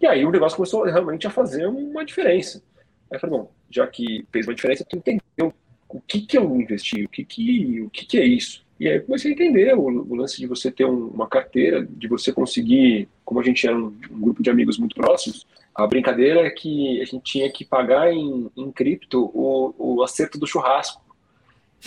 [0.01, 2.61] E aí o negócio começou realmente a fazer uma diferença.
[3.09, 5.53] Aí eu falei, bom, já que fez uma diferença, tu entendeu
[5.89, 8.63] o que, que eu investi, o que, que, o que, que é isso.
[8.79, 11.87] E aí eu comecei a entender o, o lance de você ter um, uma carteira,
[11.89, 15.45] de você conseguir, como a gente era um, um, grupo de amigos muito próximos,
[15.75, 20.37] a brincadeira é que a gente tinha que pagar em, em cripto o, o acerto
[20.37, 21.01] do churrasco.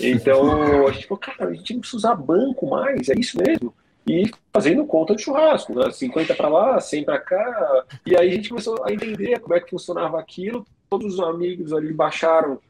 [0.00, 3.74] Então a gente falou, cara, a gente não precisa usar banco mais, é isso mesmo
[4.06, 5.90] e fazendo conta de churrasco, né?
[5.90, 7.84] 50 para lá, 100 para cá.
[8.06, 11.72] E aí a gente começou a entender como é que funcionava aquilo, todos os amigos
[11.72, 12.60] ali baixaram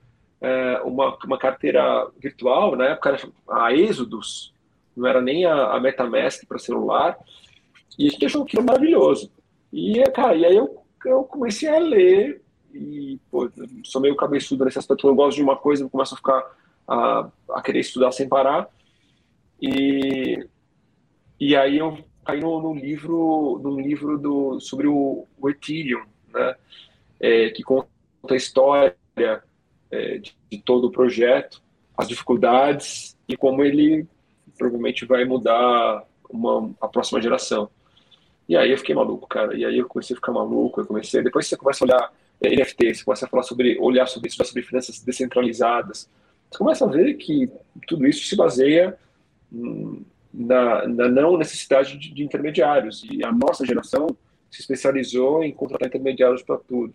[0.41, 4.55] é, uma, uma carteira virtual, na época era a Exodus,
[4.97, 7.19] não era nem a, a MetaMask para celular,
[7.99, 9.31] e a gente achou aquilo maravilhoso.
[9.71, 12.43] E, cara, e aí eu, eu comecei a ler,
[12.73, 13.51] e pô,
[13.85, 17.31] sou meio cabeçudo nesse aspecto, eu gosto de uma coisa, eu começo a ficar a,
[17.51, 18.69] a querer estudar sem parar,
[19.61, 20.47] e,
[21.41, 26.57] e aí eu caí no, no livro, num livro do, sobre o, o Ethereum, né?
[27.19, 27.89] É, que conta
[28.29, 28.95] a história
[29.91, 31.63] é, de, de, todo o projeto,
[31.97, 34.07] as dificuldades e como ele
[34.59, 37.71] provavelmente vai mudar uma, a próxima geração.
[38.49, 39.57] E aí eu fiquei maluco, cara.
[39.57, 41.22] E aí eu comecei a ficar maluco, eu comecei.
[41.22, 44.44] Depois você começa a olhar é, NFT, você começa a falar sobre, olhar sobre isso,
[44.44, 46.09] sobre finanças descentralizadas.
[46.51, 47.51] Você começa a ver que
[47.86, 48.97] tudo isso se baseia
[50.32, 53.05] na, na não necessidade de, de, intermediários.
[53.11, 54.07] E a nossa geração
[54.51, 56.94] se especializou em contratar intermediários para tudo.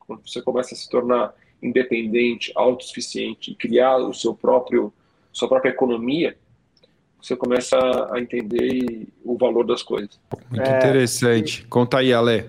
[0.00, 4.92] Quando você começa a se tornar independente, autossuficiente criar o seu próprio
[5.32, 6.36] sua própria economia,
[7.20, 7.76] você começa
[8.12, 10.18] a entender o valor das coisas.
[10.50, 11.66] Muito é, interessante.
[11.66, 12.48] Conta aí, Ale.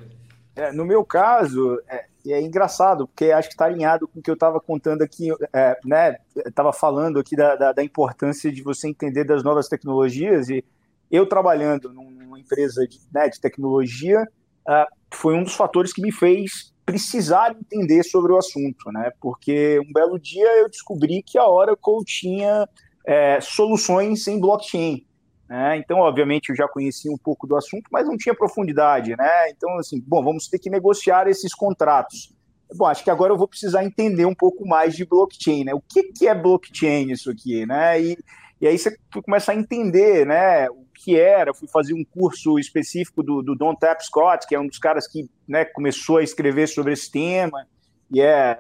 [0.56, 4.30] É, no meu caso, é, é, engraçado, porque acho que está alinhado com o que
[4.30, 6.18] eu estava contando aqui, é, né?
[6.36, 10.64] Estava falando aqui da, da, da, importância de você entender das novas tecnologias e
[11.10, 14.22] eu trabalhando numa empresa de, né, de tecnologia
[14.68, 19.12] uh, foi um dos fatores que me fez precisar entender sobre o assunto, né?
[19.22, 22.68] Porque um belo dia eu descobri que a Oracle tinha
[23.10, 25.04] é, soluções em blockchain.
[25.50, 25.78] Né?
[25.78, 29.16] Então, obviamente, eu já conhecia um pouco do assunto, mas não tinha profundidade.
[29.18, 29.50] Né?
[29.50, 32.32] Então, assim, bom, vamos ter que negociar esses contratos.
[32.76, 35.74] Bom, acho que agora eu vou precisar entender um pouco mais de blockchain, né?
[35.74, 38.00] O que, que é blockchain isso aqui, né?
[38.00, 38.16] E,
[38.62, 38.96] e aí você
[39.26, 40.70] começa a entender, né?
[40.70, 41.52] O que era.
[41.52, 45.28] fui fazer um curso específico do, do Don Tapscott, que é um dos caras que
[45.48, 47.66] né, começou a escrever sobre esse tema
[48.12, 48.60] e é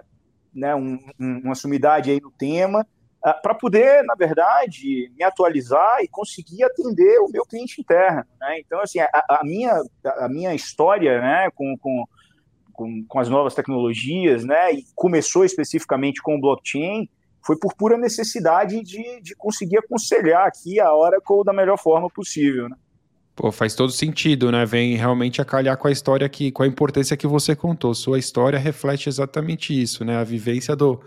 [0.52, 2.84] né, um, um, uma sumidade aí no tema.
[3.22, 8.24] Ah, para poder, na verdade, me atualizar e conseguir atender o meu cliente interno.
[8.40, 8.60] Né?
[8.60, 9.82] Então, assim, a, a, minha,
[10.20, 12.06] a minha história né, com, com,
[12.72, 17.10] com, com, as novas tecnologias, né, e começou especificamente com o blockchain,
[17.46, 22.70] foi por pura necessidade de, de conseguir aconselhar aqui a Oracle da melhor forma possível.
[22.70, 22.76] Né?
[23.36, 24.66] Pô, faz todo sentido, né?
[24.66, 27.94] Vem realmente a calhar com a história que, com a importância que você contou.
[27.94, 30.18] Sua história reflete exatamente isso, né?
[30.18, 31.02] A vivência do,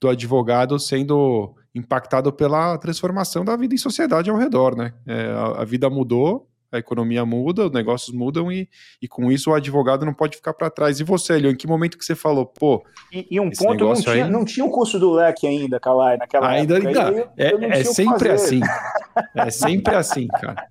[0.00, 4.94] do advogado sendo impactado pela transformação da vida em sociedade ao redor, né?
[5.06, 8.68] É, a, a, vida mudou, a economia muda, os negócios mudam e,
[9.00, 11.00] e com isso o advogado não pode ficar para trás.
[11.00, 12.84] E você, Elio, em que momento que você falou, pô?
[13.12, 14.30] E, e um ponto, não tinha, aí...
[14.30, 17.06] não tinha o curso do leque ainda, Calai, naquela ainda, época.
[17.06, 18.60] Ainda, eu, é, eu é sempre assim.
[19.34, 20.66] É sempre assim, cara.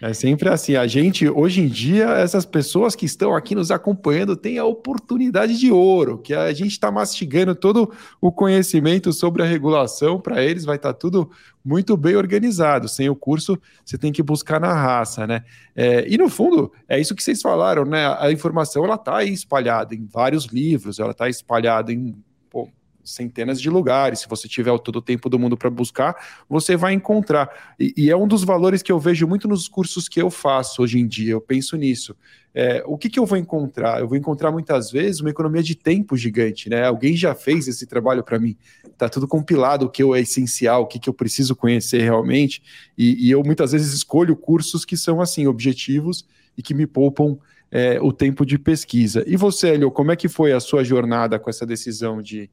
[0.00, 0.76] É sempre assim.
[0.76, 5.58] A gente, hoje em dia, essas pessoas que estão aqui nos acompanhando têm a oportunidade
[5.58, 10.64] de ouro, que a gente está mastigando todo o conhecimento sobre a regulação, para eles
[10.64, 11.30] vai estar tá tudo
[11.64, 12.88] muito bem organizado.
[12.88, 15.44] Sem o curso, você tem que buscar na raça, né?
[15.74, 18.06] É, e no fundo, é isso que vocês falaram, né?
[18.18, 22.14] A informação ela está espalhada em vários livros, ela está espalhada em
[23.04, 24.20] centenas de lugares.
[24.20, 26.14] Se você tiver todo o tempo do mundo para buscar,
[26.48, 27.74] você vai encontrar.
[27.78, 30.82] E, e, é um dos valores que eu vejo muito nos cursos que eu faço
[30.82, 31.32] hoje em dia.
[31.32, 32.16] Eu penso nisso.
[32.52, 34.00] É, o que, que eu vou encontrar?
[34.00, 36.84] Eu vou encontrar muitas vezes uma economia de tempo gigante, né?
[36.84, 38.56] Alguém já fez esse trabalho para mim.
[38.98, 42.62] Tá tudo compilado, o que é essencial, o que, que eu preciso conhecer realmente.
[42.98, 46.26] E, e eu muitas vezes escolho cursos que são assim objetivos
[46.56, 47.38] e que me poupam
[47.70, 49.22] é, o tempo de pesquisa.
[49.26, 52.50] E você, Helio, como é que foi a sua jornada com essa decisão de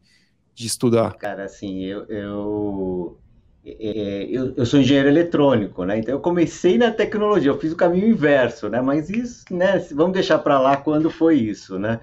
[0.58, 1.14] de estudar?
[1.14, 3.18] Cara, assim, eu, eu,
[3.64, 6.00] é, eu, eu, sou engenheiro eletrônico, né?
[6.00, 8.82] Então eu comecei na tecnologia, eu fiz o caminho inverso, né?
[8.82, 9.78] Mas isso, né?
[9.92, 12.00] Vamos deixar para lá quando foi isso, né?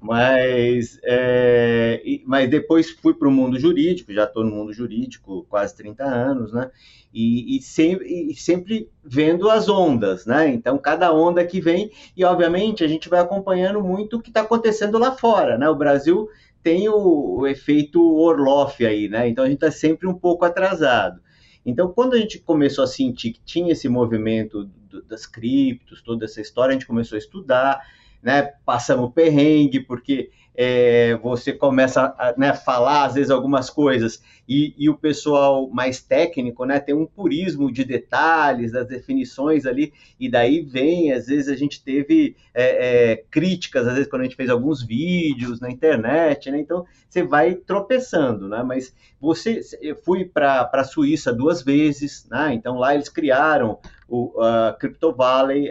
[0.00, 5.76] Mas, é, mas depois fui para o mundo jurídico, já estou no mundo jurídico quase
[5.76, 6.70] 30 anos, né?
[7.12, 10.48] E, e, sempre, e sempre vendo as ondas, né?
[10.48, 14.42] Então, cada onda que vem, e obviamente a gente vai acompanhando muito o que está
[14.42, 15.68] acontecendo lá fora, né?
[15.68, 16.28] O Brasil
[16.68, 19.26] tem o, o efeito Orloff aí, né?
[19.26, 21.18] Então a gente está sempre um pouco atrasado.
[21.64, 26.26] Então, quando a gente começou a sentir que tinha esse movimento do, das criptos, toda
[26.26, 27.80] essa história, a gente começou a estudar,
[28.22, 28.42] né?
[28.66, 34.88] Passamos perrengue, porque é, você começa a né, falar, às vezes, algumas coisas, e, e,
[34.88, 40.62] o pessoal mais técnico né, tem um purismo de detalhes, das definições ali, e daí
[40.62, 44.48] vem, às vezes, a gente teve é, é, críticas, às vezes, quando a gente fez
[44.48, 50.70] alguns vídeos na internet, né, então você vai tropeçando, né, mas você, eu fui para
[50.72, 53.78] a Suíça duas vezes, né, então lá eles criaram
[54.08, 55.70] o a Crypto Valley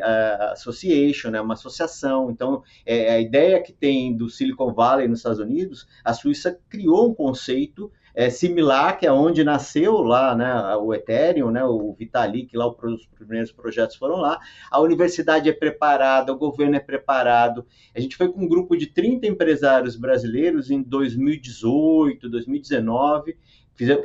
[0.51, 2.29] Association, né, uma associação.
[2.29, 7.09] Então, é, a ideia que tem do Silicon Valley nos Estados Unidos, a Suíça criou
[7.09, 12.57] um conceito é, similar, que é onde nasceu lá né, o Ethereum, né, o Vitalik,
[12.57, 14.39] lá os primeiros projetos foram lá.
[14.71, 17.63] A universidade é preparada, o governo é preparado.
[17.95, 23.37] A gente foi com um grupo de 30 empresários brasileiros em 2018, 2019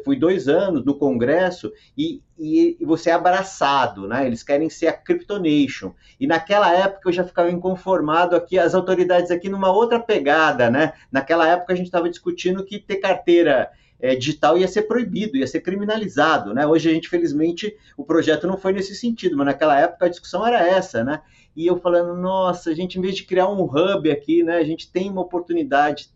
[0.05, 4.27] fui dois anos no Congresso e, e, e, você é abraçado, né?
[4.27, 5.95] Eles querem ser a Cryptonation.
[6.21, 10.93] E naquela época eu já ficava inconformado aqui, as autoridades aqui numa outra pegada, né?
[11.11, 13.71] Naquela época a gente estava discutindo que ter carteira
[14.03, 16.67] é, digital ia ser proibido, ia ser criminalizado, né?
[16.67, 20.45] Hoje a gente, felizmente, o projeto não foi nesse sentido, mas naquela época a discussão
[20.45, 21.23] era essa, né?
[21.55, 24.57] E eu falando, nossa, a gente, em vez de criar um hub aqui, né?
[24.57, 26.11] A gente tem uma oportunidade,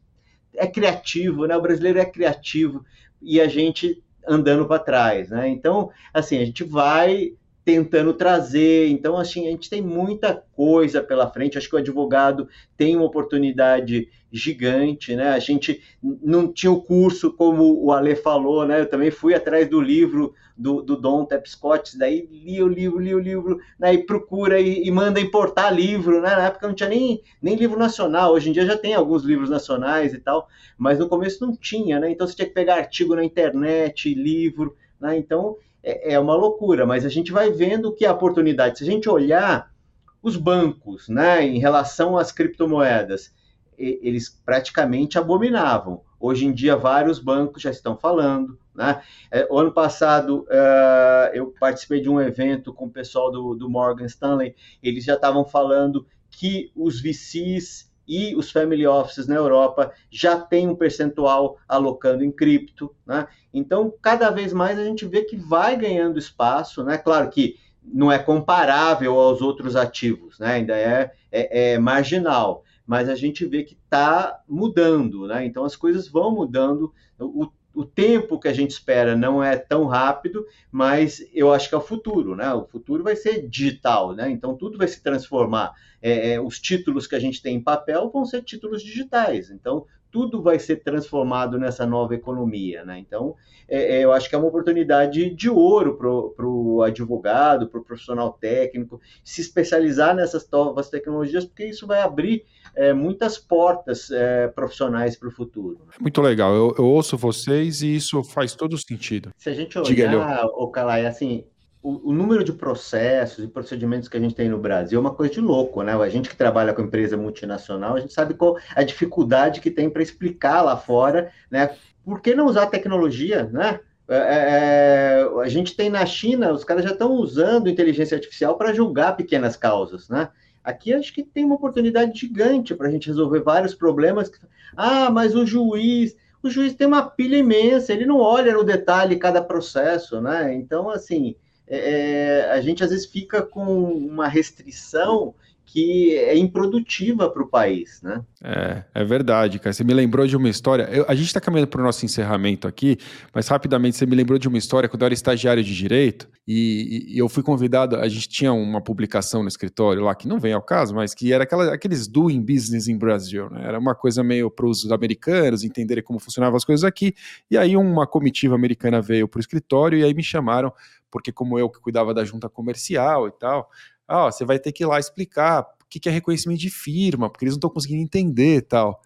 [0.52, 1.56] é criativo, né?
[1.56, 2.84] O brasileiro é criativo
[3.22, 5.48] e a gente andando para trás, né?
[5.48, 7.34] Então, assim, a gente vai
[7.66, 8.88] tentando trazer.
[8.90, 11.58] Então, assim, a gente tem muita coisa pela frente.
[11.58, 15.30] Acho que o advogado tem uma oportunidade gigante, né?
[15.30, 18.82] A gente não tinha o curso, como o Ale falou, né?
[18.82, 23.12] Eu também fui atrás do livro do, do Don Tapscott, daí li o livro, li
[23.12, 23.94] o livro, né?
[23.94, 26.30] e procura e, e, manda importar livro, né?
[26.36, 29.50] Na época não tinha nem, nem livro nacional, hoje em dia já tem alguns livros
[29.50, 30.48] nacionais e tal,
[30.78, 32.12] mas no começo não tinha, né?
[32.12, 35.16] Então você tinha que pegar artigo na internet, livro, né?
[35.18, 35.56] Então
[35.86, 39.08] é, é uma loucura, mas a gente vai vendo que a oportunidade, se a gente
[39.08, 39.72] olhar
[40.20, 43.32] os bancos, né, em relação às criptomoedas,
[43.78, 46.02] eles praticamente abominavam.
[46.18, 48.58] Hoje em dia, vários bancos já estão falando.
[48.74, 49.00] Né?
[49.30, 53.70] É, o ano passado, uh, eu participei de um evento com o pessoal do, do
[53.70, 59.92] Morgan Stanley, eles já estavam falando que os VCs e os family offices na Europa
[60.10, 63.26] já têm um percentual alocando em cripto, né?
[63.52, 66.98] Então, cada vez mais a gente vê que vai ganhando espaço, né?
[66.98, 70.54] Claro que não é comparável aos outros ativos, né?
[70.54, 75.44] Ainda é, é, é marginal, mas a gente vê que está mudando, né?
[75.44, 76.92] Então as coisas vão mudando.
[77.18, 81.74] O, o tempo que a gente espera não é tão rápido, mas eu acho que
[81.74, 82.50] é o futuro, né?
[82.54, 84.30] O futuro vai ser digital, né?
[84.30, 85.74] Então tudo vai se transformar.
[86.00, 89.50] É, é, os títulos que a gente tem em papel vão ser títulos digitais.
[89.50, 89.84] Então
[90.16, 92.98] tudo vai ser transformado nessa nova economia, né?
[92.98, 93.34] Então
[93.68, 97.84] é, é eu acho que é uma oportunidade de ouro para o advogado, para o
[97.84, 104.48] profissional técnico, se especializar nessas novas tecnologias, porque isso vai abrir é, muitas portas é,
[104.48, 105.80] profissionais para o futuro.
[106.00, 109.32] Muito legal, eu, eu, ouço vocês e isso faz todo sentido.
[109.36, 111.44] Se a gente olhar, o Calai, assim,
[111.86, 115.14] o, o, número de processos e procedimentos que a gente tem no Brasil é uma
[115.14, 115.94] coisa de louco, né?
[115.94, 119.88] A gente que trabalha com empresa multinacional, a gente sabe qual a dificuldade que tem
[119.88, 121.76] para explicar lá fora, né?
[122.04, 123.78] Por que não usar tecnologia, né?
[124.08, 128.58] É, é, é a gente tem na China, os caras já estão usando inteligência artificial
[128.58, 130.28] para julgar pequenas causas, né?
[130.64, 134.28] Aqui acho que tem uma oportunidade gigante para a gente resolver vários problemas.
[134.76, 139.14] Ah, mas o juiz, o juiz tem uma pilha imensa, ele não olha no detalhe
[139.14, 140.52] cada processo, né?
[140.52, 141.36] Então, assim,
[141.68, 145.34] é, é a gente às vezes fica com uma restrição
[145.66, 148.22] que é improdutiva para o país, né?
[148.42, 149.72] É, é verdade, cara.
[149.72, 150.84] Você me lembrou de uma história.
[150.84, 152.96] Eu, a gente está caminhando para o nosso encerramento aqui,
[153.34, 157.06] mas rapidamente você me lembrou de uma história quando eu era estagiário de direito e,
[157.08, 157.96] e eu fui convidado.
[157.96, 161.32] A gente tinha uma publicação no escritório lá que não vem ao caso, mas que
[161.32, 163.64] era aquela, aqueles doing business em Brasil, né?
[163.66, 167.12] Era uma coisa meio para os americanos entenderem como funcionavam as coisas aqui.
[167.50, 170.72] E aí uma comitiva americana veio para o escritório e aí me chamaram
[171.10, 173.70] porque como eu que cuidava da junta comercial e tal
[174.08, 177.44] ah, você vai ter que ir lá explicar o que é reconhecimento de firma, porque
[177.44, 179.00] eles não estão conseguindo entender e tal.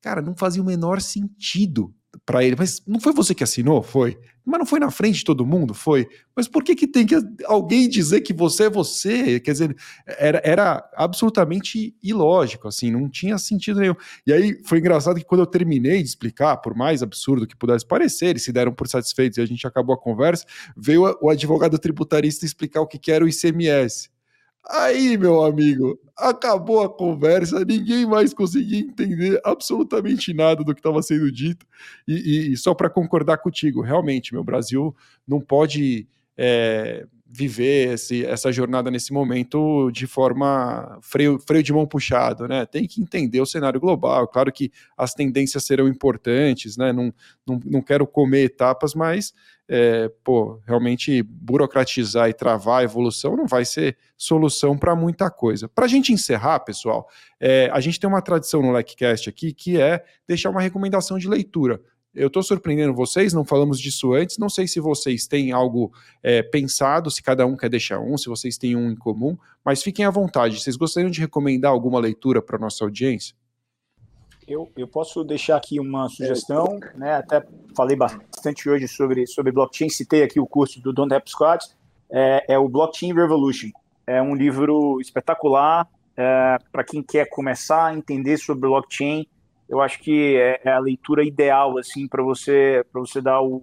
[0.00, 1.94] Cara, não fazia o menor sentido
[2.24, 2.56] para ele.
[2.58, 3.82] Mas não foi você que assinou?
[3.82, 4.18] Foi.
[4.44, 5.74] Mas não foi na frente de todo mundo?
[5.74, 6.06] Foi.
[6.34, 9.40] Mas por que, que tem que alguém dizer que você é você?
[9.40, 13.96] Quer dizer, era, era absolutamente ilógico, assim, não tinha sentido nenhum.
[14.24, 17.84] E aí foi engraçado que quando eu terminei de explicar, por mais absurdo que pudesse
[17.84, 20.46] parecer, eles se deram por satisfeitos e a gente acabou a conversa,
[20.76, 24.15] veio o advogado tributarista explicar o que, que era o ICMS.
[24.68, 31.00] Aí, meu amigo, acabou a conversa, ninguém mais conseguia entender absolutamente nada do que estava
[31.02, 31.64] sendo dito.
[32.06, 34.94] E, e só para concordar contigo, realmente, meu Brasil
[35.26, 41.86] não pode é, viver esse, essa jornada nesse momento de forma freio, freio de mão
[41.86, 42.64] puxado, né?
[42.64, 44.28] Tem que entender o cenário global.
[44.28, 46.92] Claro que as tendências serão importantes, né?
[46.92, 47.12] Não,
[47.46, 49.34] não, não quero comer etapas, mas
[49.68, 55.68] é, pô, realmente burocratizar e travar a evolução não vai ser solução para muita coisa.
[55.68, 57.08] Para a gente encerrar, pessoal,
[57.40, 61.28] é, a gente tem uma tradição no LecCast aqui que é deixar uma recomendação de
[61.28, 61.80] leitura.
[62.16, 64.38] Eu estou surpreendendo vocês, não falamos disso antes.
[64.38, 65.92] Não sei se vocês têm algo
[66.22, 69.82] é, pensado, se cada um quer deixar um, se vocês têm um em comum, mas
[69.82, 70.58] fiquem à vontade.
[70.58, 73.36] Vocês gostariam de recomendar alguma leitura para nossa audiência?
[74.48, 77.16] Eu, eu posso deixar aqui uma sugestão, né?
[77.16, 77.44] Até
[77.76, 81.66] falei bastante hoje sobre, sobre blockchain, citei aqui o curso do Don Squad,
[82.08, 83.70] é, é o Blockchain Revolution.
[84.06, 89.26] É um livro espetacular é, para quem quer começar a entender sobre blockchain.
[89.68, 93.62] Eu acho que é, é a leitura ideal assim para você para você dar o,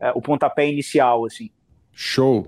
[0.00, 1.50] é, o pontapé inicial, assim.
[1.92, 2.46] Show.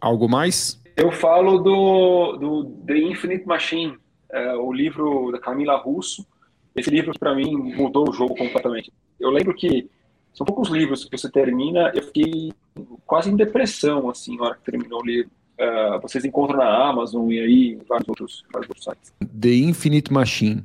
[0.00, 0.80] Algo mais?
[0.96, 3.96] Eu falo do, do The Infinite Machine,
[4.30, 6.26] é, o livro da Camila Russo.
[6.74, 8.92] Esse livro, para mim, mudou o jogo completamente.
[9.18, 9.88] Eu lembro que
[10.32, 12.52] são poucos livros que você termina, eu fiquei
[13.06, 15.30] quase em depressão, assim, na hora que terminou o livro.
[15.58, 19.12] Uh, vocês encontram na Amazon e aí vários outros, vários outros sites.
[19.38, 20.62] The Infinite Machine.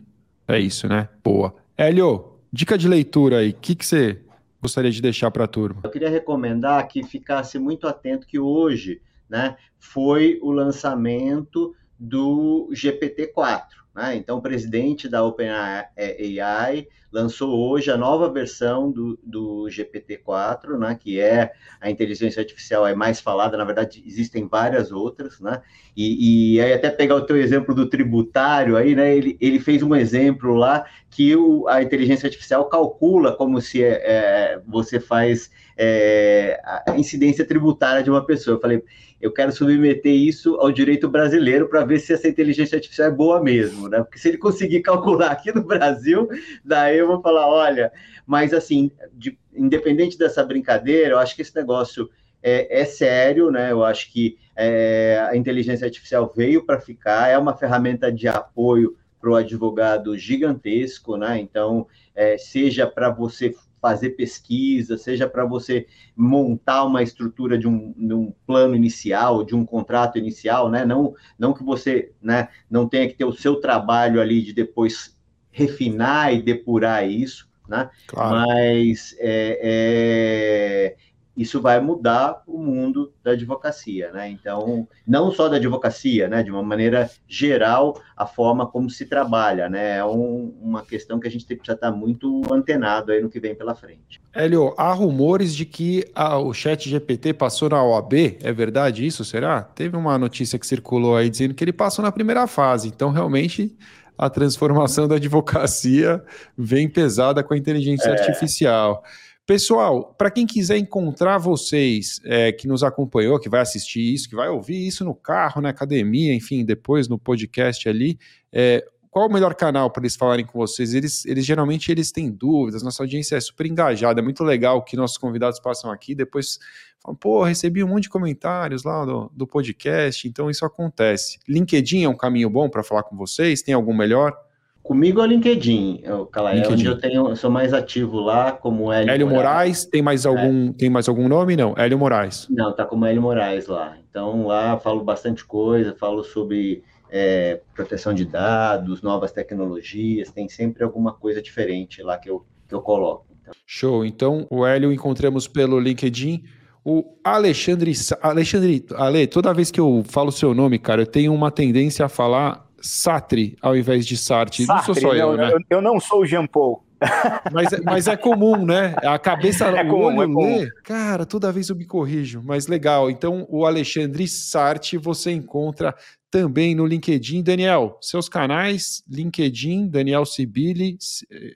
[0.47, 1.09] É isso, né?
[1.23, 1.53] Boa.
[1.77, 3.49] Hélio, dica de leitura aí.
[3.49, 4.21] O que, que você
[4.61, 5.81] gostaria de deixar para a turma?
[5.83, 13.63] Eu queria recomendar que ficasse muito atento que hoje né, foi o lançamento do GPT-4.
[13.95, 14.15] Né?
[14.15, 20.97] Então, o presidente da OpenAI lançou hoje a nova versão do, do GPT-4, né?
[20.99, 25.61] que é a inteligência artificial é mais falada, na verdade, existem várias outras, né?
[25.95, 29.15] E, e aí até pegar o teu exemplo do tributário aí, né?
[29.15, 34.01] Ele, ele fez um exemplo lá que o, a inteligência artificial calcula como se é,
[34.03, 38.55] é, você faz é, a incidência tributária de uma pessoa.
[38.55, 38.83] Eu falei,
[39.19, 43.41] eu quero submeter isso ao direito brasileiro para ver se essa inteligência artificial é boa
[43.41, 43.99] mesmo, né?
[44.03, 46.27] Porque se ele conseguir calcular aqui no Brasil,
[46.63, 47.91] daí eu vou falar, olha,
[48.25, 52.09] mas assim, de, independente dessa brincadeira, eu acho que esse negócio
[52.41, 53.71] é, é sério, né?
[53.71, 58.97] Eu acho que é, a inteligência artificial veio para ficar, é uma ferramenta de apoio
[59.19, 61.39] para o advogado gigantesco, né?
[61.39, 67.93] Então, é, seja para você fazer pesquisa, seja para você montar uma estrutura de um,
[67.93, 70.85] de um, plano inicial, de um contrato inicial, né?
[70.85, 75.16] Não, não que você né, não tenha que ter o seu trabalho ali de depois
[75.57, 77.89] refinar e depurar isso, né?
[78.05, 78.45] Claro.
[78.47, 80.95] Mas é, é,
[81.35, 84.29] isso vai mudar o mundo da advocacia, né?
[84.29, 86.43] Então, não só da advocacia, né?
[86.43, 89.97] De uma maneira geral, a forma como se trabalha, né?
[89.97, 93.55] É um, uma questão que a gente precisa estar muito antenado aí no que vem
[93.55, 94.21] pela frente.
[94.31, 99.25] Hélio, há rumores de que a, o chat GPT passou na OAB, é verdade isso,
[99.25, 99.63] será?
[99.63, 103.75] Teve uma notícia que circulou aí dizendo que ele passou na primeira fase, então realmente
[104.17, 106.23] a transformação da advocacia
[106.57, 108.11] vem pesada com a inteligência é.
[108.11, 109.03] artificial.
[109.45, 114.35] Pessoal, para quem quiser encontrar vocês é, que nos acompanhou, que vai assistir isso, que
[114.35, 118.19] vai ouvir isso no carro, na academia, enfim, depois no podcast ali,
[118.51, 118.83] é,
[119.17, 120.93] qual o melhor canal para eles falarem com vocês?
[120.93, 124.95] Eles, eles geralmente eles têm dúvidas, nossa audiência é super engajada, é muito legal que
[124.95, 126.59] nossos convidados passam aqui, depois
[127.01, 131.39] falam, pô, recebi um monte de comentários lá do, do podcast, então isso acontece.
[131.49, 133.63] LinkedIn é um caminho bom para falar com vocês?
[133.63, 134.37] Tem algum melhor?
[134.83, 136.71] Comigo é o LinkedIn, Calai, LinkedIn.
[136.71, 139.45] é onde eu tenho, eu sou mais ativo lá, como Hélio, Hélio Moraes.
[139.47, 139.85] Moraes.
[139.85, 140.29] Tem mais é.
[140.29, 140.73] algum, é.
[140.73, 141.55] tem mais algum nome?
[141.55, 142.47] Não, Hélio Moraes.
[142.51, 143.97] Não, tá como Hélio Moraes lá.
[144.07, 150.83] Então lá falo bastante coisa, falo sobre é, proteção de dados, novas tecnologias, tem sempre
[150.83, 153.25] alguma coisa diferente lá que eu, que eu coloco.
[153.41, 153.53] Então.
[153.65, 154.05] Show.
[154.05, 156.43] Então o Hélio encontramos pelo LinkedIn.
[156.83, 157.91] O Alexandre,
[158.21, 162.09] Alexandre, Ale, toda vez que eu falo seu nome, cara, eu tenho uma tendência a
[162.09, 164.65] falar Sartre ao invés de Sartre.
[164.65, 165.51] Sartre não sou só eu, né?
[165.51, 166.83] Eu, eu não sou o Jean Paul.
[167.53, 168.95] Mas, é, mas é comum, né?
[169.03, 170.59] A cabeça, é comum, olho é comum.
[170.61, 170.71] lê.
[170.83, 173.11] Cara, toda vez eu me corrijo, mas legal.
[173.11, 175.93] Então, o Alexandre Sartre você encontra
[176.29, 177.43] também no LinkedIn.
[177.43, 180.97] Daniel, seus canais, LinkedIn, Daniel Sibili,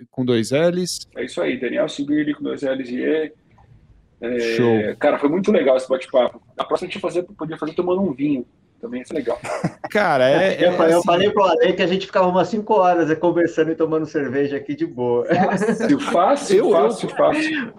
[0.09, 1.07] com dois L's.
[1.15, 3.33] É isso aí, Daniel Sibili com dois L's e E.
[4.21, 4.95] É, Show.
[4.99, 6.41] Cara, foi muito legal esse bate-papo.
[6.55, 8.45] A próxima a gente fazer, podia fazer tomando um vinho
[8.81, 9.39] também isso é legal.
[9.91, 10.55] Cara, é.
[10.55, 10.93] é eu, assim...
[10.93, 14.57] eu falei pro Ale que a gente ficava umas 5 horas conversando e tomando cerveja
[14.57, 15.25] aqui de boa.
[15.25, 17.73] Fácil, fácil, eu, fácil, fácil.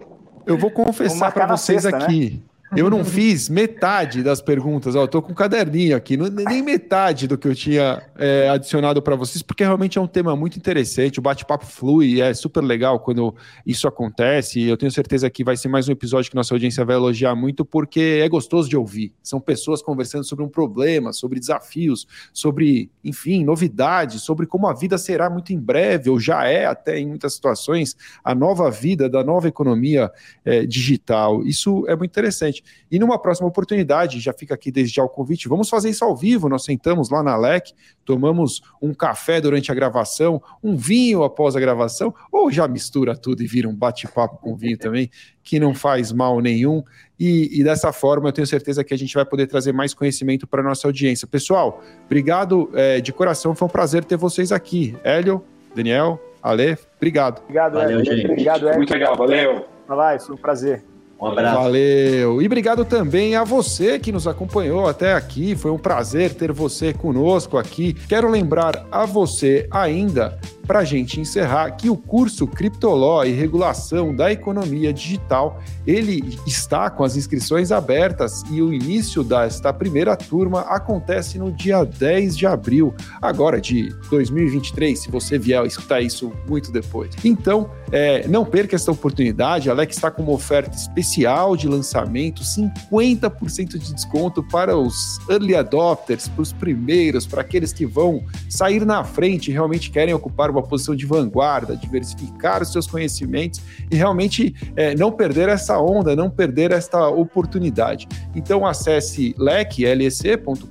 [0.46, 2.30] Eu vou confessar para vocês sexta, aqui.
[2.34, 2.51] Né?
[2.74, 4.94] Eu não fiz metade das perguntas.
[4.94, 9.14] Ó, tô com um caderninho aqui, nem metade do que eu tinha é, adicionado para
[9.14, 11.18] vocês, porque realmente é um tema muito interessante.
[11.18, 13.34] O bate-papo flui, é super legal quando
[13.66, 14.58] isso acontece.
[14.58, 17.34] E eu tenho certeza que vai ser mais um episódio que nossa audiência vai elogiar
[17.34, 19.12] muito, porque é gostoso de ouvir.
[19.22, 24.96] São pessoas conversando sobre um problema, sobre desafios, sobre, enfim, novidades, sobre como a vida
[24.96, 27.94] será muito em breve, ou já é até em muitas situações,
[28.24, 30.10] a nova vida da nova economia
[30.42, 31.42] é, digital.
[31.44, 32.61] Isso é muito interessante.
[32.90, 36.16] E numa próxima oportunidade, já fica aqui desde já o convite, vamos fazer isso ao
[36.16, 36.48] vivo.
[36.48, 37.72] Nós sentamos lá na LEC,
[38.04, 43.42] tomamos um café durante a gravação, um vinho após a gravação, ou já mistura tudo
[43.42, 45.10] e vira um bate-papo com vinho também,
[45.42, 46.82] que não faz mal nenhum.
[47.18, 50.46] E, e, dessa forma eu tenho certeza que a gente vai poder trazer mais conhecimento
[50.46, 51.26] para a nossa audiência.
[51.26, 54.96] Pessoal, obrigado é, de coração, foi um prazer ter vocês aqui.
[55.04, 55.44] Hélio,
[55.74, 57.40] Daniel, Ale, obrigado.
[57.42, 58.04] Obrigado, valeu, Hélio.
[58.04, 58.26] Gente.
[58.26, 58.76] Obrigado, Hélio.
[58.76, 59.64] Muito legal, valeu.
[59.86, 60.91] Vai, foi um prazer.
[61.22, 61.62] Um abraço.
[61.62, 62.42] Valeu.
[62.42, 65.54] E obrigado também a você que nos acompanhou até aqui.
[65.54, 67.92] Foi um prazer ter você conosco aqui.
[67.92, 70.36] Quero lembrar a você ainda
[70.66, 76.88] para a gente encerrar, que o curso Criptoló e Regulação da Economia Digital, ele está
[76.88, 82.46] com as inscrições abertas e o início desta primeira turma acontece no dia 10 de
[82.46, 87.10] abril, agora de 2023, se você vier escutar isso muito depois.
[87.24, 93.78] Então, é, não perca essa oportunidade, Alex está com uma oferta especial de lançamento, 50%
[93.78, 99.02] de desconto para os early adopters, para os primeiros, para aqueles que vão sair na
[99.02, 103.60] frente e realmente querem ocupar uma posição de vanguarda, diversificar os seus conhecimentos
[103.90, 108.06] e realmente é, não perder essa onda, não perder esta oportunidade.
[108.34, 110.66] Então acesse lecelec.com.br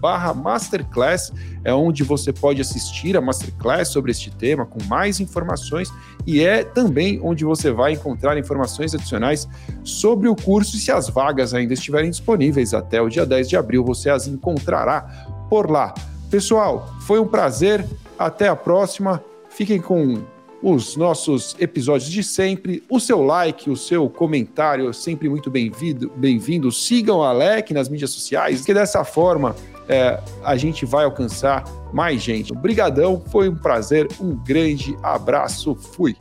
[0.00, 1.32] barra masterclass,
[1.64, 5.88] é onde você pode assistir a masterclass sobre este tema com mais informações
[6.26, 9.48] e é também onde você vai encontrar informações adicionais
[9.82, 13.56] sobre o curso e se as vagas ainda estiverem disponíveis até o dia 10 de
[13.56, 15.02] abril, você as encontrará
[15.48, 15.94] por lá.
[16.30, 17.84] Pessoal, foi um prazer.
[18.18, 19.22] Até a próxima.
[19.50, 20.22] Fiquem com
[20.62, 22.82] os nossos episódios de sempre.
[22.88, 26.10] O seu like, o seu comentário sempre muito bem-vindo.
[26.16, 26.72] Bem-vindo.
[26.72, 29.54] Sigam a Alec nas mídias sociais, que dessa forma
[29.88, 32.52] é, a gente vai alcançar mais gente.
[32.52, 34.08] Obrigadão, foi um prazer.
[34.20, 35.74] Um grande abraço.
[35.74, 36.16] Fui.